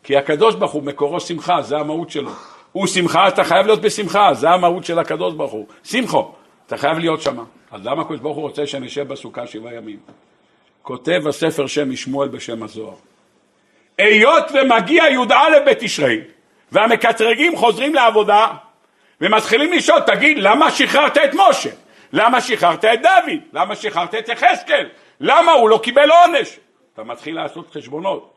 [0.04, 2.32] כי הקדוש ברוך הוא מקורו שמחה, זה המהות שלו.
[2.72, 5.68] הוא שמחה, אתה חייב להיות בשמחה, זה המהות של הקדוש ברוך הוא.
[5.84, 6.32] שמחו,
[6.74, 7.44] אתה חייב להיות שם.
[7.72, 10.00] אז למה הקדוש ברוך הוא רוצה שנשב בסוכה שבעה ימים?
[10.82, 12.96] כותב הספר שם משמואל בשם הזוהר.
[13.98, 16.22] היות ומגיע י"א בתשרי,
[16.72, 18.48] והמקטרגים חוזרים לעבודה,
[19.22, 21.70] ומתחילים לשאול, תגיד, למה שחררת את משה?
[22.14, 23.40] למה שחררת את דוד?
[23.54, 24.90] למה שחררת את יחזקאל?
[25.20, 26.60] למה הוא לא קיבל עונש?
[26.94, 28.34] אתה מתחיל לעשות חשבונות,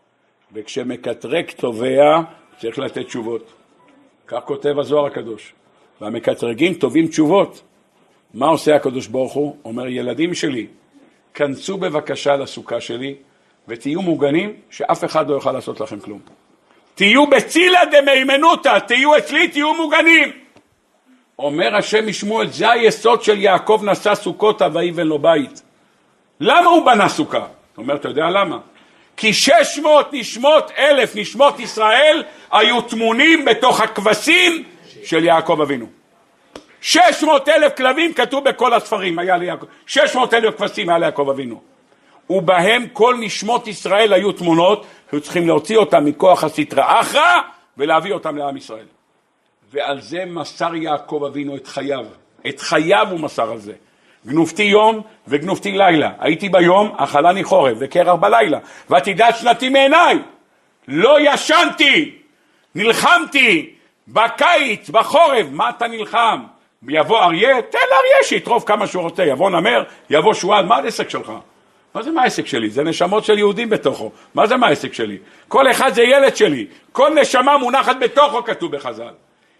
[0.52, 2.20] וכשמקטרג תובע,
[2.58, 3.52] צריך לתת תשובות.
[4.26, 5.52] כך כותב הזוהר הקדוש.
[6.00, 7.62] והמקטרגים תובעים תשובות.
[8.36, 9.56] מה עושה הקדוש ברוך הוא?
[9.64, 10.66] אומר, ילדים שלי,
[11.34, 13.14] כנסו בבקשה לסוכה שלי,
[13.68, 16.18] ותהיו מוגנים, שאף אחד לא יוכל לעשות לכם כלום.
[16.94, 20.32] תהיו בצילה דמהימנותא, תהיו אצלי, תהיו מוגנים.
[21.38, 25.62] אומר השם משמואל, זה היסוד של יעקב נשא סוכותה ויבן לו בית.
[26.40, 27.38] למה הוא בנה סוכה?
[27.38, 27.46] הוא
[27.82, 28.58] אומר, אתה יודע למה?
[29.16, 32.22] כי שש מאות נשמות אלף נשמות ישראל
[32.52, 34.64] היו טמונים בתוך הכבשים
[35.04, 35.86] של יעקב אבינו.
[36.80, 41.28] שש מאות אלף כלבים כתוב בכל הספרים, היה ליעקב, שש מאות אלף כבשים היה ליעקב
[41.30, 41.60] אבינו.
[42.30, 47.40] ובהם כל נשמות ישראל היו תמונות, היו צריכים להוציא אותם מכוח הסטרא אחרא
[47.76, 48.86] ולהביא אותם לעם ישראל.
[49.72, 52.04] ועל זה מסר יעקב אבינו את חייו,
[52.48, 53.72] את חייו הוא מסר על זה.
[54.26, 58.58] גנובתי יום וגנובתי לילה, הייתי ביום, אכלני חורף וקרח בלילה,
[58.90, 60.18] ותדע שנתי מעיניי,
[60.88, 62.18] לא ישנתי,
[62.74, 63.70] נלחמתי,
[64.08, 66.44] בקיץ, בחורף, מה אתה נלחם?
[66.88, 71.32] יבוא אריה, תן לאריה שיטרוף כמה שהוא רוצה, יבוא נמר, יבוא שועל, מה העסק שלך?
[71.94, 72.70] מה זה מה העסק שלי?
[72.70, 74.10] זה נשמות של יהודים בתוכו.
[74.34, 75.18] מה זה מה העסק שלי?
[75.48, 76.66] כל אחד זה ילד שלי.
[76.92, 79.12] כל נשמה מונחת בתוכו, כתוב בחז"ל.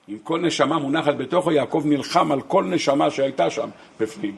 [0.09, 3.69] אם כל נשמה מונחת בתוכו, יעקב נלחם על כל נשמה שהייתה שם
[4.01, 4.37] בפנים.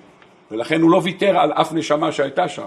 [0.51, 2.67] ולכן הוא לא ויתר על אף נשמה שהייתה שם.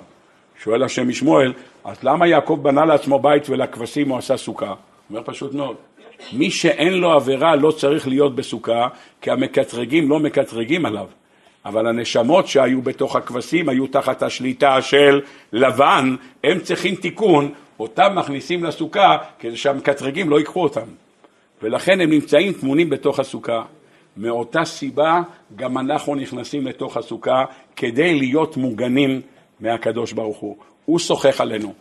[0.63, 1.53] שואל השם משמואל,
[1.85, 4.67] אז למה יעקב בנה לעצמו בית ולכבשים הוא עשה סוכה?
[4.67, 4.75] הוא
[5.09, 5.75] אומר פשוט מאוד.
[6.33, 8.87] מי שאין לו עבירה לא צריך להיות בסוכה,
[9.21, 11.07] כי המקטרגים לא מקטרגים עליו.
[11.65, 15.21] אבל הנשמות שהיו בתוך הכבשים היו תחת השליטה של
[15.53, 20.87] לבן, הם צריכים תיקון, אותם מכניסים לסוכה כדי שהמקטרגים לא ייקחו אותם.
[21.63, 23.61] ולכן הם נמצאים טמונים בתוך הסוכה.
[24.17, 25.21] מאותה סיבה
[25.55, 27.43] גם אנחנו נכנסים לתוך הסוכה
[27.75, 29.21] כדי להיות מוגנים
[29.59, 30.57] מהקדוש ברוך הוא.
[30.85, 31.73] הוא שוחח עלינו.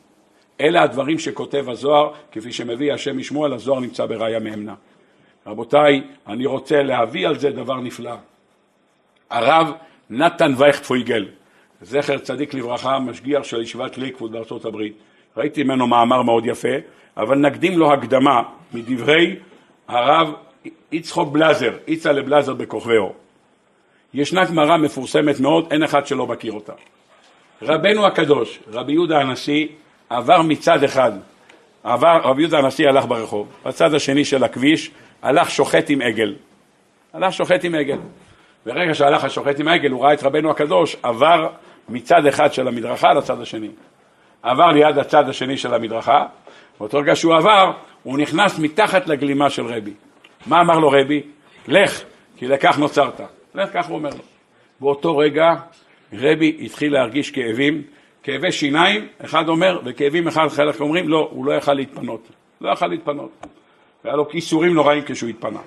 [0.60, 4.74] אלה הדברים שכותב הזוהר, כפי שמביא השם משמואל, הזוהר נמצא בראיה מאמנה.
[5.46, 8.14] רבותיי, אני רוצה להביא על זה דבר נפלא.
[9.30, 9.72] הרב
[10.10, 11.28] נתן וייך פויגל,
[11.82, 14.92] זכר צדיק לברכה, משגיח של ישיבת ליקפוד בארצות הברית.
[15.36, 16.76] ראיתי ממנו מאמר מאוד יפה,
[17.16, 18.42] אבל נקדים לו הקדמה
[18.72, 19.36] מדברי
[19.88, 20.32] הרב
[20.92, 23.14] יצחוק בלזר, יצא לבלזר בכוכבי אור.
[24.14, 26.72] ישנה גמרא מפורסמת מאוד, אין אחד שלא מכיר אותה.
[27.62, 29.66] רבנו הקדוש, רבי יהודה הנשיא,
[30.10, 31.12] עבר מצד אחד,
[31.84, 34.90] עבר, רבי יהודה הנשיא הלך ברחוב, בצד השני של הכביש
[35.22, 36.34] הלך שוחט עם עגל.
[37.12, 37.98] הלך שוחט עם עגל.
[38.66, 41.48] ברגע שהלך השוחט עם העגל, הוא ראה את רבנו הקדוש, עבר
[41.88, 43.68] מצד אחד של המדרכה לצד השני.
[44.42, 46.26] עבר ליד הצד השני של המדרכה,
[46.80, 49.92] באותו רגע שהוא עבר, הוא נכנס מתחת לגלימה של רבי.
[50.46, 51.22] מה אמר לו רבי?
[51.68, 52.02] לך,
[52.36, 53.20] כי לכך נוצרת.
[53.54, 54.22] לך, כך הוא אומר לו.
[54.80, 55.54] באותו רגע
[56.12, 57.82] רבי התחיל להרגיש כאבים,
[58.30, 62.28] כאבי שיניים, אחד אומר, וכאבים אחד חלק אומרים, לא, הוא לא יכל להתפנות.
[62.60, 63.46] לא יכל להתפנות.
[64.04, 65.60] והיה לו כיסורים נוראים כשהוא התפנה.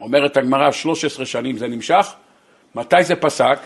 [0.00, 2.14] אומרת הגמרא, 13 שנים זה נמשך,
[2.74, 3.58] מתי זה פסק?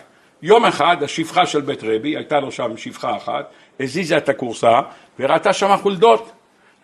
[0.43, 4.81] יום אחד השפחה של בית רבי, הייתה לו שם שפחה אחת, הזיזה את הכורסה
[5.19, 6.33] וראתה שם חולדות.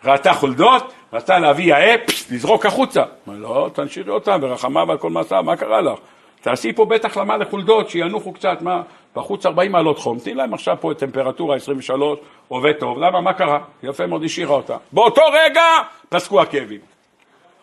[0.03, 1.95] ראתה חולדות, רצתה להביא יאה,
[2.31, 3.03] לזרוק החוצה.
[3.27, 5.99] אמר לא, תנשירי אותם ורחמה ועל כל מעשה, מה קרה לך?
[6.41, 8.81] תעשי פה בית החלמה לחולדות, שינוחו קצת, מה,
[9.15, 13.59] בחוץ 40 מעלות חום, תני להם עכשיו פה טמפרטורה 23, עובד טוב, למה, מה קרה?
[13.83, 14.77] יפה מאוד, השאירה אותה.
[14.91, 15.63] באותו רגע
[16.09, 16.79] פסקו הכאבים.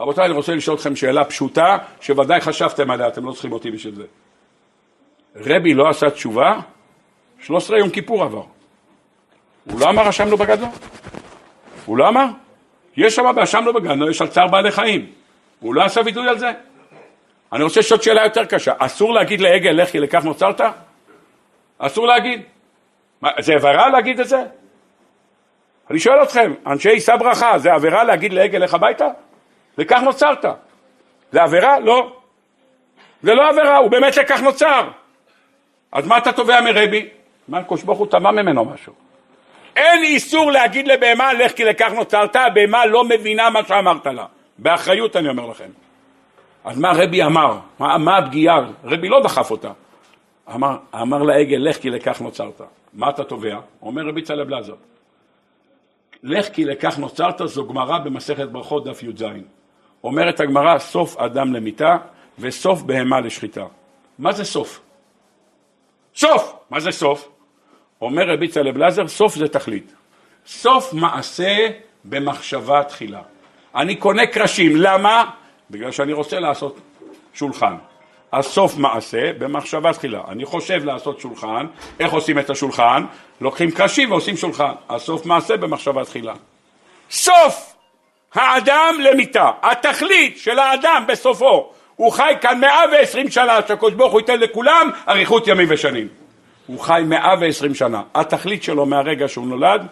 [0.01, 3.95] רבותיי, אני רוצה לשאול אתכם שאלה פשוטה, שוודאי חשבתם עליה, אתם לא צריכים אותי בשביל
[3.95, 4.05] זה.
[5.37, 6.59] רבי לא עשה תשובה,
[7.41, 8.43] 13 יום כיפור עבר.
[9.71, 10.69] הוא לא אמר אשמנו בגדול?
[11.87, 12.27] הוא לא אמר?
[12.97, 15.07] יש שם באשמנו בגדול, יש על צער בעלי חיים.
[15.61, 16.51] הוא לא עשה וידוי על זה?
[17.53, 18.73] אני רוצה לשאול שאלה יותר קשה.
[18.79, 20.61] אסור להגיד לעגל, לך כי לכך נוצרת?
[21.87, 22.43] אסור להגיד.
[23.23, 24.43] מה, זה עבירה להגיד את זה?
[25.91, 29.09] אני שואל אתכם, אנשי יישא ברכה, זה עבירה להגיד לעגל לך הביתה?
[29.79, 30.45] וכך נוצרת.
[31.33, 31.81] זה עבירה?
[31.81, 32.17] לא.
[33.23, 34.89] זה לא עבירה, הוא באמת לכך נוצר.
[35.93, 37.09] אז מה אתה תובע מרבי?
[37.49, 38.93] מה הקדוש ברוך הוא טמא ממנו משהו.
[39.77, 44.27] אין איסור להגיד לבהמה לך כי לכך נוצרת, הבהמה לא מבינה מה שאמרת לה.
[44.59, 45.69] באחריות אני אומר לכם.
[46.65, 47.59] אז מה רבי אמר?
[47.79, 48.61] מה, מה הפגיעה?
[48.85, 49.71] רבי לא דחף אותה.
[50.55, 52.61] אמר, אמר לעגל לך כי לכך נוצרת.
[52.93, 53.61] מה אתה תובע?
[53.83, 54.75] אומר רבי צלב לזר.
[56.23, 59.25] לך כי לכך נוצרת זו גמרא במסכת ברכות דף י"ז.
[60.05, 61.97] אומרת הגמרא סוף אדם למיתה
[62.39, 63.65] וסוף בהמה לשחיטה.
[64.19, 64.81] מה זה סוף?
[66.15, 66.55] סוף!
[66.71, 67.29] מה זה סוף?
[68.01, 69.95] אומר רבי צלב לזר, סוף זה תכלית.
[70.47, 71.69] סוף מעשה
[72.05, 73.23] במחשבה תחילה.
[73.75, 75.31] אני קונה קרשים, למה?
[75.71, 76.81] בגלל שאני רוצה לעשות
[77.35, 77.77] שולחן.
[78.33, 80.21] אז סוף מעשה במחשבה תחילה.
[80.29, 81.67] אני חושב לעשות שולחן,
[82.01, 83.05] איך עושים את השולחן?
[83.41, 84.73] לוקחים קרשים ועושים שולחן.
[84.89, 86.35] הסוף מעשה במחשבה תחילה.
[87.11, 87.75] סוף
[88.35, 89.51] האדם למיתה.
[89.63, 91.73] התכלית של האדם בסופו.
[91.97, 96.09] הוא חי כאן מאה ועשרים שנה, שהקדוש ברוך הוא ייתן לכולם אריכות ימים ושנים.
[96.67, 98.03] הוא חי מאה ועשרים שנה.
[98.15, 99.87] התכלית שלו מהרגע שהוא נולד,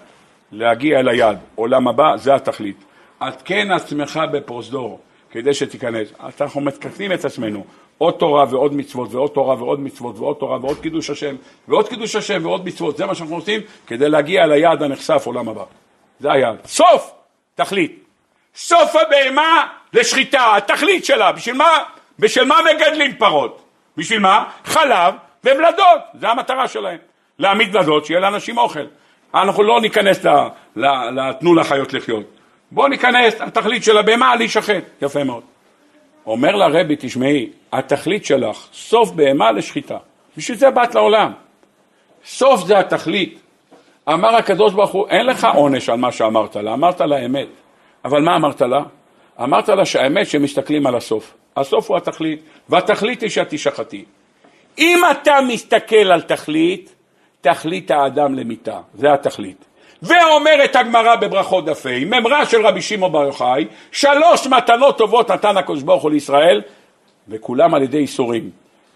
[0.53, 1.39] להגיע אל היעד.
[1.55, 2.85] עולם הבא, זה התכלית.
[3.21, 5.01] עדכן עצמך בפרוזדור,
[5.31, 6.09] כדי שתיכנס.
[6.41, 7.65] אנחנו מתקנים את עצמנו.
[7.99, 11.37] עוד תורה ועוד מצוות ועוד תורה ועוד מצוות ועוד תורה ועוד קידוש השם
[11.69, 15.65] ועוד קידוש השם ועוד מצוות, זה מה שאנחנו עושים כדי להגיע ליעד הנחשף עולם הבא.
[16.21, 16.57] זה היעד.
[16.67, 17.13] סוף
[17.55, 18.05] תכלית.
[18.55, 21.33] סוף הבהמה לשחיטה, התכלית שלה.
[21.33, 21.79] בשביל מה?
[22.19, 23.63] בשביל מה מגדלים פרות?
[23.97, 24.45] בשביל מה?
[24.65, 25.15] חלב
[25.45, 26.99] וולדות, זה המטרה שלהם.
[27.39, 28.85] להעמיד ולדות, שיהיה לאנשים אוכל.
[29.35, 30.25] אנחנו לא ניכנס
[30.77, 32.40] לתנו לחיות לחיות.
[32.73, 34.83] בואו ניכנס, התכלית של הבהמה להישחט.
[35.03, 35.43] יפה מאוד.
[36.27, 39.99] אומר לרבי, תשמעי, התכלית שלך, סוף בהמה לשחיטה.
[40.37, 41.33] בשביל זה באת לעולם.
[42.25, 43.41] סוף זה התכלית.
[44.09, 47.49] אמר הקדוש ברוך הוא, אין לך עונש על מה שאמרת לה, אמרת לה אמת.
[48.05, 48.83] אבל מה אמרת לה?
[49.43, 51.35] אמרת לה שהאמת שמסתכלים על הסוף.
[51.57, 54.05] הסוף הוא התכלית, והתכלית היא שאת תשחטי.
[54.79, 56.95] אם אתה מסתכל על תכלית,
[57.41, 59.65] תכלית האדם למיתה, זה התכלית.
[60.03, 61.73] ואומרת הגמרא בברכות ה',
[62.07, 66.63] ממרה של רבי שמעון בר יוחאי, שלוש מתנות טובות נתן הקדוש ברוך הוא לישראל,
[67.29, 68.51] וכולם על ידי איסורים.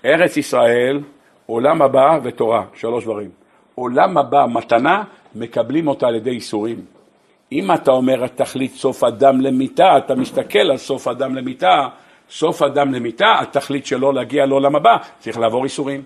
[0.04, 1.00] ארץ ישראל,
[1.46, 3.30] עולם הבא ותורה, שלוש דברים.
[3.74, 5.02] עולם הבא, מתנה,
[5.34, 6.84] מקבלים אותה על ידי איסורים.
[7.52, 11.88] אם אתה אומר התכלית סוף אדם למיתה, אתה מסתכל על סוף אדם למיתה,
[12.30, 16.02] סוף אדם למיתה, התכלית שלו להגיע לעולם הבא, צריך לעבור איסורים.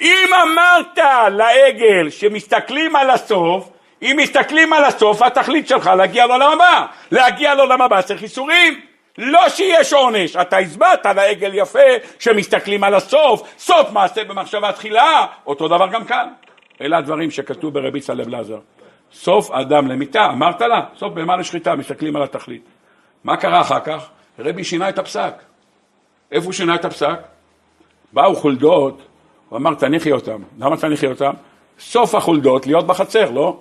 [0.00, 0.98] אם אמרת
[1.32, 3.70] לעגל שמסתכלים על הסוף,
[4.02, 6.86] אם מסתכלים על הסוף, התכלית שלך להגיע לעולם הבא.
[7.10, 8.80] להגיע לעולם הבא צריך איסורים.
[9.18, 11.78] לא שיש עונש, אתה הסברת לעגל יפה
[12.18, 16.28] שמסתכלים על הסוף, סוף מעשה במחשבה תחילה, אותו דבר גם כאן.
[16.80, 18.58] אלה הדברים שכתוב ברבי צלב לזר.
[19.12, 22.62] סוף אדם למיתה, אמרת לה, סוף בהמה לשחיטה, מסתכלים על התכלית.
[23.24, 24.08] מה קרה אחר כך?
[24.38, 25.34] רבי שינה את הפסק.
[26.32, 27.18] איפה הוא שינה את הפסק?
[28.12, 29.02] באו חולדות,
[29.48, 30.42] הוא אמר תניחי אותם.
[30.58, 31.32] למה תניחי אותם?
[31.78, 33.60] סוף החולדות להיות בחצר, לא?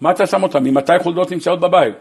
[0.00, 0.64] מה אתה שם אותם?
[0.64, 1.94] ממתי חולדות נמצאות בבית?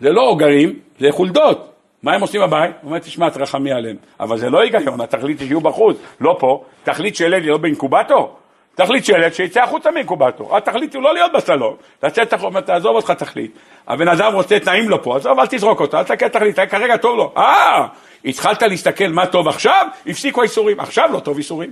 [0.00, 1.70] זה לא עוגרים, זה חולדות.
[2.02, 2.70] מה הם עושים בבית?
[2.80, 3.96] הוא אומר, תשמע, תרחמי עליהם.
[4.20, 6.64] אבל זה לא היגיון, התכלית שיהיו בחוץ, לא פה.
[6.84, 8.36] תכלית של אלי, לא באינקובטור.
[8.74, 10.56] תחליט שלט שיצא החוצה מאינקובטור.
[10.56, 13.58] התכלית הוא לא להיות בסלון, לצאת החוצה, תעזוב אותך תכלית.
[13.88, 17.16] הבן אדם רוצה, תנאים לו פה, עזוב, אל תזרוק אותו, אל תסתכל תכלית, כרגע טוב
[17.16, 17.32] לו.
[17.36, 17.86] אה,
[18.24, 20.80] התחלת להסתכל מה טוב עכשיו, הפסיקו האיסורים.
[20.80, 21.70] עכשיו לא טוב איסורים.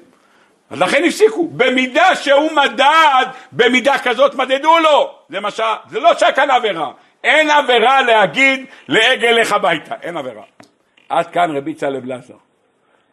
[0.73, 1.49] אז לכן הפסיקו.
[1.53, 5.15] במידה שהוא מדד, במידה כזאת מדדו לו.
[5.29, 5.61] זה מה ש...
[5.91, 6.93] זה לא שהיה כאן עבירה.
[7.25, 10.43] אין עבירה להגיד לעגל לך הביתה, אין עבירה.
[11.09, 12.35] עד כאן רבי צלב לזר.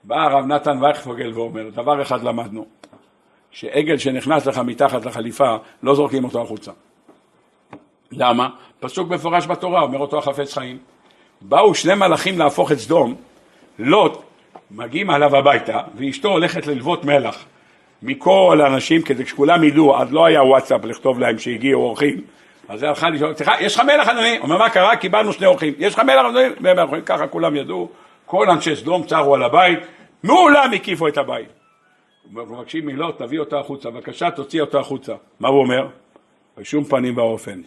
[0.03, 2.66] בא הרב נתן וייכפוגל ואומר, דבר אחד למדנו,
[3.51, 6.72] שעגל שנכנס לך מתחת לחליפה, לא זורקים אותו החוצה.
[8.12, 8.49] למה?
[8.80, 10.78] פסוק מפורש בתורה, אומר אותו החפץ חיים.
[11.41, 13.16] באו שני מלאכים להפוך את סדום,
[13.80, 14.22] לוט,
[14.72, 17.45] מגיעים עליו הביתה, ואשתו הולכת ללוות מלח
[18.03, 22.22] מכל האנשים, כדי שכולם ידעו, אז לא היה וואטסאפ לכתוב להם שהגיעו אורחים,
[22.70, 24.39] אז היא הלכה לשאול, סליחה, יש לך מלח אדוני?
[24.39, 24.95] אומר, מה קרה?
[24.95, 25.74] קיבלנו שני אורחים.
[25.78, 26.47] יש לך מלח אדוני?
[26.61, 27.89] והם אומרים, ככה כולם ידעו,
[28.26, 29.80] כל אנשי סדום צרו על הבית,
[30.24, 31.47] מעולם הקיפו את הבית.
[32.32, 35.13] מבקשים מילות, תביא אותה החוצה, בבקשה תוציא אותה החוצה.
[35.39, 35.88] מה הוא אומר?
[36.57, 37.61] בשום פנים ואופן.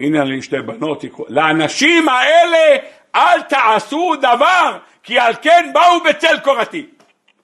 [0.00, 2.76] הנה לי שתי בנות, לאנשים האלה
[3.14, 6.86] אל תעשו דבר, כי על כן באו בצל קורתי.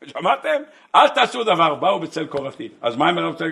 [0.06, 0.62] שמעתם?
[0.94, 2.68] אל תעשו דבר, באו בצל קורתי.
[2.82, 3.50] אז מה הם באו בצל?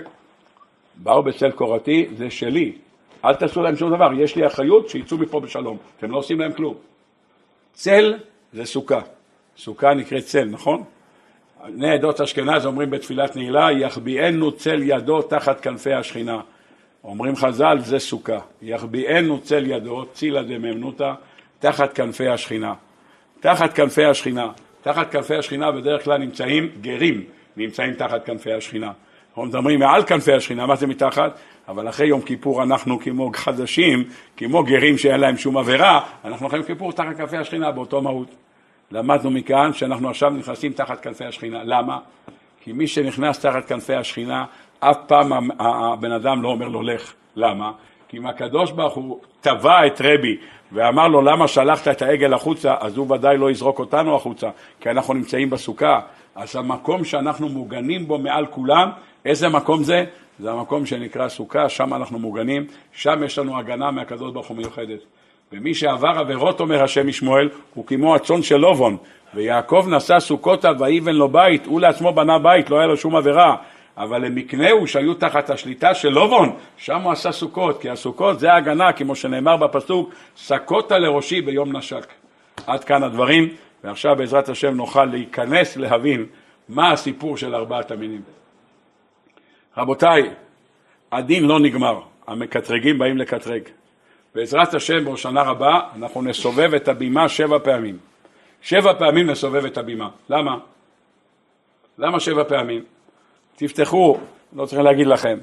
[0.95, 2.73] באו בצל קורתי, זה שלי.
[3.25, 5.77] אל תעשו להם שום דבר, יש לי אחריות שיצאו מפה בשלום.
[5.99, 6.75] אתם לא עושים להם כלום.
[7.73, 8.15] צל
[8.53, 9.01] זה סוכה.
[9.57, 10.85] סוכה נקראת צל, נכון?
[11.67, 16.41] בני עדות אשכנז אומרים בתפילת נעילה, יחביאנו צל ידו תחת כנפי השכינה.
[17.05, 18.39] אומרים חז"ל, זה סוכה.
[18.63, 21.13] יחביאנו צל ידו, צילה דממנותא,
[21.59, 22.75] תחת כנפי השכינה.
[23.41, 24.49] תחת כנפי השכינה.
[24.83, 27.25] תחת כנפי השכינה בדרך כלל נמצאים גרים,
[27.57, 28.93] נמצאים תחת כנפי השכינה.
[29.29, 31.39] אנחנו מדברים מעל כנפי השכינה, מה זה מתחת?
[31.69, 34.05] אבל אחרי יום כיפור אנחנו כמו חדשים,
[34.37, 38.29] כמו גרים שאין להם שום עבירה, אנחנו אחרי יום כיפור תחת כנפי השכינה באותו מהות.
[38.91, 41.65] למדנו מכאן שאנחנו עכשיו נכנסים תחת כנפי השכינה.
[41.65, 41.99] למה?
[42.65, 44.45] כי מי שנכנס תחת כנפי השכינה,
[44.81, 47.13] אף פעם הבן אדם לא אומר לו לך.
[47.37, 47.73] למה?
[48.09, 50.37] כי אם הקדוש ברוך הוא תבע את רבי
[50.73, 54.49] ואמר לו למה שלחת את העגל החוצה, אז הוא ודאי לא יזרוק אותנו החוצה,
[54.81, 56.01] כי אנחנו נמצאים בסוכה.
[56.37, 58.91] אז המקום שאנחנו מוגנים בו מעל כולם,
[59.25, 60.05] איזה מקום זה?
[60.39, 65.01] זה המקום שנקרא סוכה, שם אנחנו מוגנים, שם יש לנו הגנה מהקדוש ברוך הוא מיוחדת.
[65.53, 68.97] ומי שעבר עבירות, אומר השם משמואל, הוא כמו הצאן של לובון.
[69.35, 73.57] ויעקב נשא סוכותה ויבן לו בית, הוא לעצמו בנה בית, לא היה לו שום עבירה.
[73.99, 78.93] אבל למקנהו שהיו תחת השליטה של לובון, שם הוא עשה סוכות, כי הסוכות זה ההגנה,
[78.93, 82.07] כמו שנאמר בפסוק, סקותה לראשי ביום נשק.
[82.67, 83.49] עד כאן הדברים,
[83.85, 86.27] ועכשיו בעזרת השם נוכל להיכנס להבין
[86.69, 88.23] מה הסיפור של ארבעת המינים.
[89.77, 90.31] רבותיי,
[91.13, 93.63] הדין לא נגמר, המקטרגים באים לקטרג.
[94.35, 97.99] בעזרת השם בהושנה רבה אנחנו נסובב את הבימה שבע פעמים.
[98.63, 100.09] שבע פעמים נסובב את הבימה.
[100.31, 100.59] למה?
[101.99, 102.85] למה שבע פעמים?
[103.59, 104.17] תפתחו,
[104.57, 105.39] לא צריך להגיד לכם,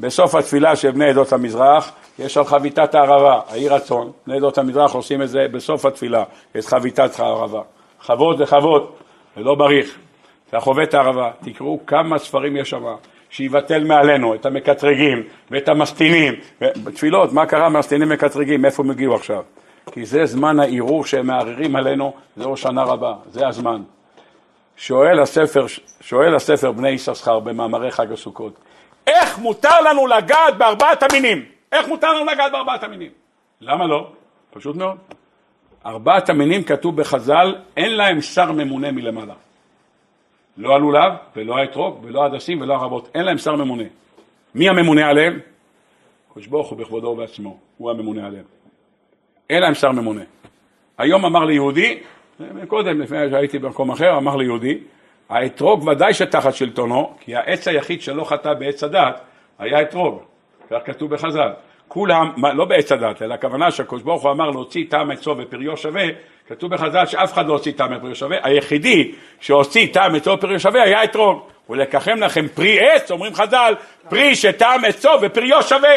[0.00, 4.94] בסוף התפילה של בני עדות המזרח יש על חביתת הערבה, העיר הצאן, בני עדות המזרח
[4.94, 7.62] עושים את זה בסוף התפילה, יש חביתת הערבה.
[8.00, 8.98] חוות זה חוות,
[9.36, 9.98] ולא בריך.
[10.48, 12.84] אתה חווה את הערבה, תקראו כמה ספרים יש שם,
[13.30, 16.34] שיבטל מעלינו את המקטרגים ואת המסטינים.
[16.60, 18.62] בתפילות, מה קרה מסטינים מקטרגים?
[18.62, 19.42] מאיפה הם הגיעו עכשיו?
[19.92, 23.82] כי זה זמן הערעור שהם מערערים עלינו, זה ראש שנה רבה, זה הזמן.
[24.76, 25.66] שואל הספר,
[26.00, 28.52] שואל הספר בני יששכר במאמרי חג הסוכות,
[29.06, 31.44] איך מותר לנו לגעת בארבעת המינים?
[31.72, 33.10] איך מותר לנו לגעת בארבעת המינים?
[33.60, 34.12] למה לא?
[34.50, 34.96] פשוט מאוד.
[35.86, 39.34] ארבעת המינים כתוב בחז"ל, אין להם שר ממונה מלמעלה.
[40.56, 43.08] לא הלולב, ולא האתרוג, ולא הדסים, ולא הרבות.
[43.14, 43.84] אין להם שר ממונה.
[44.54, 45.40] מי הממונה עליהם?
[46.32, 48.44] קדוש ברוך הוא בכבודו ובעצמו, הוא הממונה עליהם.
[49.50, 50.22] אין להם שר ממונה.
[50.98, 52.00] היום אמר ליהודי,
[52.68, 54.78] קודם, לפני שהייתי במקום אחר, אמר ליהודי,
[55.28, 59.20] האתרוג ודאי שתחת שלטונו, כי העץ היחיד שלא חטא בעץ הדת
[59.58, 60.22] היה אתרוג,
[60.70, 61.52] כך כתוב בחז"ל.
[61.88, 66.04] כולם, לא בעץ הדת, אלא הכוונה שהקדוש ברוך הוא אמר להוציא טעם עצו ופריו שווה,
[66.48, 70.82] כתוב בחז"ל שאף אחד לא הוציא טעם ופריו שווה, היחידי שהוציא טעם עצו ופריו שווה
[70.82, 71.42] היה אתרוג.
[71.70, 73.74] ולקחם לכם פרי עץ, אומרים חז"ל,
[74.08, 75.94] פרי שטעם עצו ופריו שווה.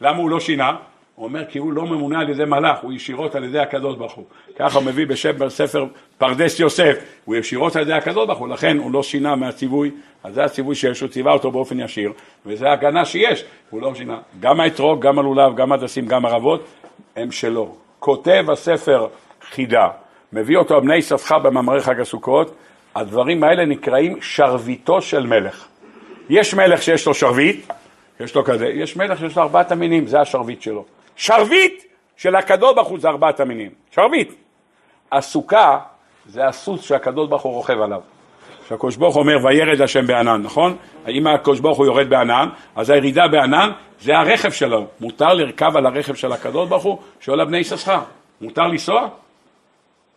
[0.00, 0.76] למה הוא לא שינה?
[1.18, 4.12] הוא אומר כי הוא לא ממונה על ידי מלאך, הוא ישירות על ידי הקדוש ברוך
[4.12, 4.24] הוא.
[4.58, 5.86] ככה מביא בשם בספר
[6.18, 9.90] פרדס יוסף, הוא ישירות על ידי הקדוש ברוך הוא, לכן הוא לא שינה מהציווי,
[10.24, 12.12] אז זה הציווי שיש, הוא ציווה אותו באופן ישיר,
[12.46, 14.18] וזה ההגנה שיש, הוא לא שינה.
[14.40, 16.64] גם האתרוג, גם הלולב, גם הדסים, גם הרבות,
[17.16, 17.74] הם שלו.
[17.98, 19.06] כותב הספר
[19.50, 19.88] חידה,
[20.32, 22.54] מביא אותו בני ספחה במאמרי חג הסוכות,
[22.94, 25.66] הדברים האלה נקראים שרביטו של מלך.
[26.30, 27.72] יש מלך שיש לו שרביט,
[28.20, 30.84] יש לו כזה, יש מלך שיש לו ארבעת המינים, זה השרביט שלו.
[31.18, 31.82] שרביט
[32.16, 34.32] של הקדוש ברוך הוא זה ארבעת המינים, שרביט.
[35.12, 35.78] הסוכה
[36.26, 38.00] זה הסוס שהקדוש ברוך הוא רוכב עליו.
[38.68, 40.76] שהקדוש ברוך הוא אומר וירד השם בענן, נכון?
[41.08, 44.86] אם הקדוש ברוך הוא יורד בענן, אז הירידה בענן זה הרכב שלו.
[45.00, 48.00] מותר לרכב על הרכב של הקדוש ברוך הוא שעולה בני יששכר.
[48.40, 49.08] מותר לנסוע?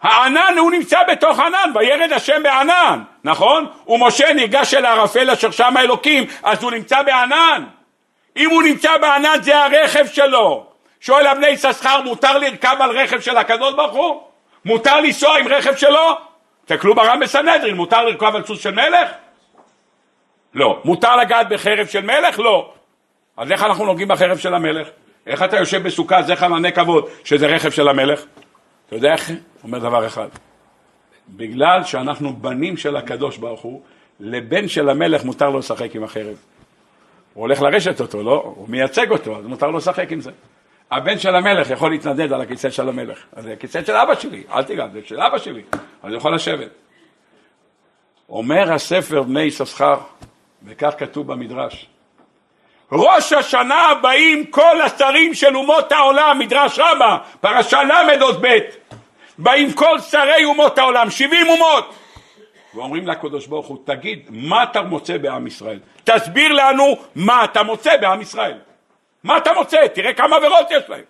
[0.02, 3.68] הענן הוא נמצא בתוך ענן, וירד השם בענן, נכון?
[3.88, 7.64] ומשה ניגש אל הערפל אשר שם האלוקים, אז הוא נמצא בענן.
[8.38, 10.71] אם הוא נמצא בענן זה הרכב שלו.
[11.02, 14.22] שואל הבני יששכר, מותר לרכב על רכב של הקדוש ברוך הוא?
[14.66, 16.18] מותר לנסוע עם רכב שלו?
[16.66, 19.10] תסתכלו ברם בסנהדרין, מותר לרכב על סוס של מלך?
[20.54, 20.82] לא.
[20.86, 22.40] מותר לגעת בחרב של מלך?
[22.40, 22.74] לא.
[23.38, 24.88] אז איך אנחנו נוגעים בחרב של המלך?
[25.28, 28.24] איך אתה יושב בסוכה, זכר מענה כבוד, שזה רכב של המלך?
[28.88, 29.32] אתה יודע איך?
[29.64, 30.28] אומר דבר אחד.
[31.30, 33.82] בגלל שאנחנו בנים של הקדוש ברוך הוא,
[34.20, 36.36] לבן של המלך מותר לו לשחק עם החרב.
[37.34, 38.54] הוא הולך לרשת אותו, לא?
[38.56, 40.32] הוא מייצג אותו, אז מותר לו לשחק עם זה.
[40.92, 43.18] הבן של המלך יכול להתנדד על הכיסא של המלך.
[43.36, 45.62] אז זה הכיסא של אבא שלי, אל תיגע, זה של אבא שלי,
[46.04, 46.70] אז יכול לשבת.
[48.30, 49.98] אומר הספר בני יששכר,
[50.66, 51.88] וכך כתוב במדרש,
[52.92, 58.58] ראש השנה הבאים כל השרים של אומות העולם, מדרש רבה, פרשה ל' עוד ב',
[59.38, 61.96] באים כל שרי אומות העולם, שבעים אומות,
[62.74, 65.80] ואומרים לקדוש ברוך הוא, תגיד, מה אתה מוצא בעם ישראל?
[66.04, 68.58] תסביר לנו מה אתה מוצא בעם ישראל.
[69.24, 69.88] מה אתה מוצא?
[69.88, 71.04] תראה כמה עבירות יש להם.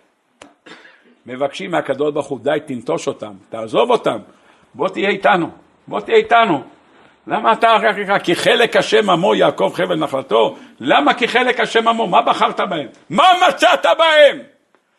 [1.26, 4.18] מבקשים מהקדוש ברוך הוא, די, תנטוש אותם, תעזוב אותם,
[4.74, 5.50] בוא תהיה איתנו,
[5.88, 6.62] בוא תהיה איתנו.
[7.26, 7.76] למה אתה
[8.24, 10.56] כי חלק השם עמו יעקב חבל נחלתו?
[10.80, 12.06] למה כי חלק השם עמו?
[12.06, 12.88] מה בחרת בהם?
[13.10, 14.38] מה מצאת בהם?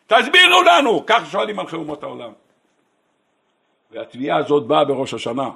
[0.06, 1.04] תסבירו לנו!
[1.06, 2.30] כך שואלים על אומות העולם.
[3.90, 5.50] והתביעה הזאת באה בראש השנה.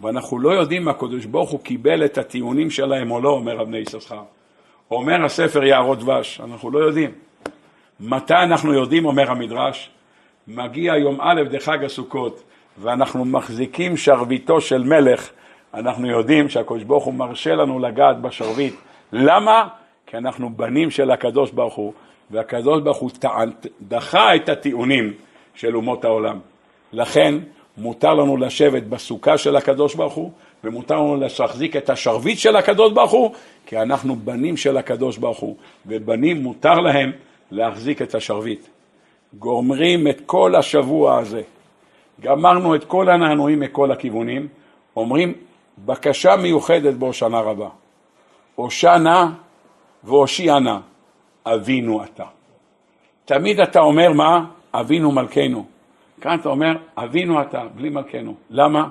[0.00, 3.78] ואנחנו לא יודעים אם הקדוש ברוך הוא קיבל את הטיעונים שלהם או לא, אומר אבני
[3.78, 4.22] יששכר.
[4.92, 7.10] אומר הספר יערות דבש, אנחנו לא יודעים.
[8.00, 9.90] מתי אנחנו יודעים, אומר המדרש?
[10.48, 12.42] מגיע יום א' דחג הסוכות,
[12.78, 15.30] ואנחנו מחזיקים שרביטו של מלך,
[15.74, 18.74] אנחנו יודעים שהקדוש ברוך הוא מרשה לנו לגעת בשרביט.
[19.12, 19.68] למה?
[20.06, 21.92] כי אנחנו בנים של הקדוש ברוך הוא,
[22.30, 23.10] והקדוש ברוך הוא
[23.82, 25.12] דחה את הטיעונים
[25.54, 26.38] של אומות העולם.
[26.92, 27.34] לכן
[27.78, 30.30] מותר לנו לשבת בסוכה של הקדוש ברוך הוא,
[30.64, 33.32] ומותר לנו להחזיק את השרביט של הקדוש ברוך הוא,
[33.66, 35.56] כי אנחנו בנים של הקדוש ברוך הוא,
[35.86, 37.12] ובנים מותר להם
[37.50, 38.66] להחזיק את השרביט.
[39.38, 41.42] גומרים את כל השבוע הזה,
[42.20, 44.48] גמרנו את כל הנענועים מכל הכיוונים,
[44.96, 45.34] אומרים
[45.78, 47.68] בקשה מיוחדת בהושענא רבה.
[48.54, 49.26] הושענא
[50.04, 50.76] והושיענא,
[51.46, 52.24] אבינו אתה.
[53.24, 54.44] תמיד אתה אומר מה?
[54.74, 55.71] אבינו מלכנו.
[56.22, 58.34] כאן אתה אומר, אבינו אתה, בלי מלכנו.
[58.50, 58.88] למה?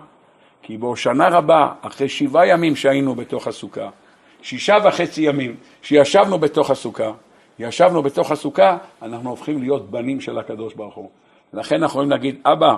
[0.61, 3.89] כי בהושענא רבה, אחרי שבעה ימים שהיינו בתוך הסוכה,
[4.41, 7.11] שישה וחצי ימים שישבנו בתוך הסוכה,
[7.59, 11.09] ישבנו בתוך הסוכה, אנחנו הופכים להיות בנים של הקדוש ברוך הוא.
[11.53, 12.75] לכן אנחנו יכולים להגיד, אבא,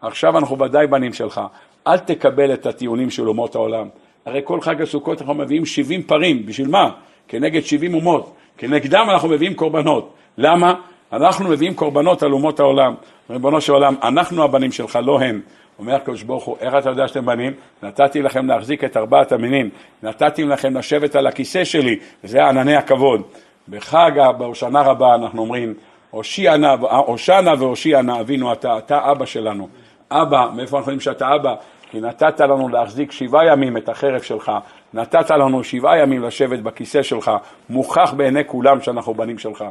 [0.00, 1.40] עכשיו אנחנו ודאי בנים שלך,
[1.86, 3.88] אל תקבל את הטיעונים של אומות העולם.
[4.26, 6.90] הרי כל חג הסוכות אנחנו מביאים 70 פרים, בשביל מה?
[7.28, 10.14] כנגד 70 אומות, כנגדם אנחנו מביאים קורבנות.
[10.38, 10.74] למה?
[11.12, 12.94] אנחנו מביאים קורבנות על אומות העולם.
[13.30, 15.40] ריבונו של עולם, אנחנו הבנים שלך, לא הם.
[15.78, 17.52] אומר הקדוש ברוך הוא, איך אתה יודע שאתם בנים?
[17.82, 19.70] נתתי לכם להחזיק את ארבעת המינים,
[20.02, 23.22] נתתי לכם לשבת על הכיסא שלי, וזה ענני הכבוד.
[23.68, 25.74] בחג, בהושענא רבה אנחנו אומרים,
[26.10, 29.68] הושענא והושיענא אבינו אתה, אתה אבא שלנו.
[30.10, 31.54] אבא, מאיפה אנחנו יודעים שאתה אבא?
[31.90, 34.52] כי נתת לנו להחזיק שבעה ימים את החרב שלך,
[34.94, 37.30] נתת לנו שבעה ימים לשבת בכיסא שלך,
[37.70, 39.64] מוכח בעיני כולם שאנחנו בנים שלך.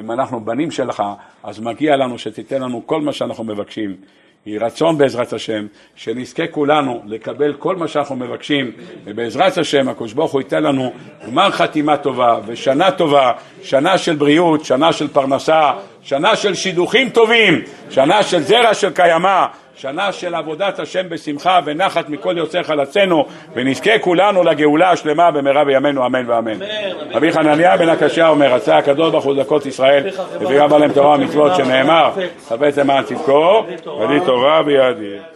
[0.00, 1.02] אם אנחנו בנים שלך,
[1.42, 3.96] אז מגיע לנו שתיתן לנו כל מה שאנחנו מבקשים.
[4.46, 5.66] יהי רצון בעזרת השם,
[5.96, 8.70] שנזכה כולנו לקבל כל מה שאנחנו מבקשים,
[9.04, 10.92] ובעזרת השם הקדוש ברוך הוא ייתן לנו
[11.26, 13.32] גמר חתימה טובה ושנה טובה,
[13.62, 15.72] שנה של בריאות, שנה של פרנסה,
[16.02, 19.46] שנה של שידוכים טובים, שנה של זרע של קיימא,
[19.76, 26.06] שנה של עבודת השם בשמחה ונחת מכל יוצא חלצינו, ונזכה כולנו לגאולה השלמה במהרה בימינו
[26.06, 26.58] אמן ואמן.
[27.10, 30.10] רבי חנניה בן הקשה אומר, רצה הקדוש ברוך הוא זכות ישראל,
[30.40, 32.10] וגם עליהם תורה ומצוות שנאמר,
[32.48, 33.64] חפץ למען צדקו,
[34.00, 35.31] ולי תורה בידי.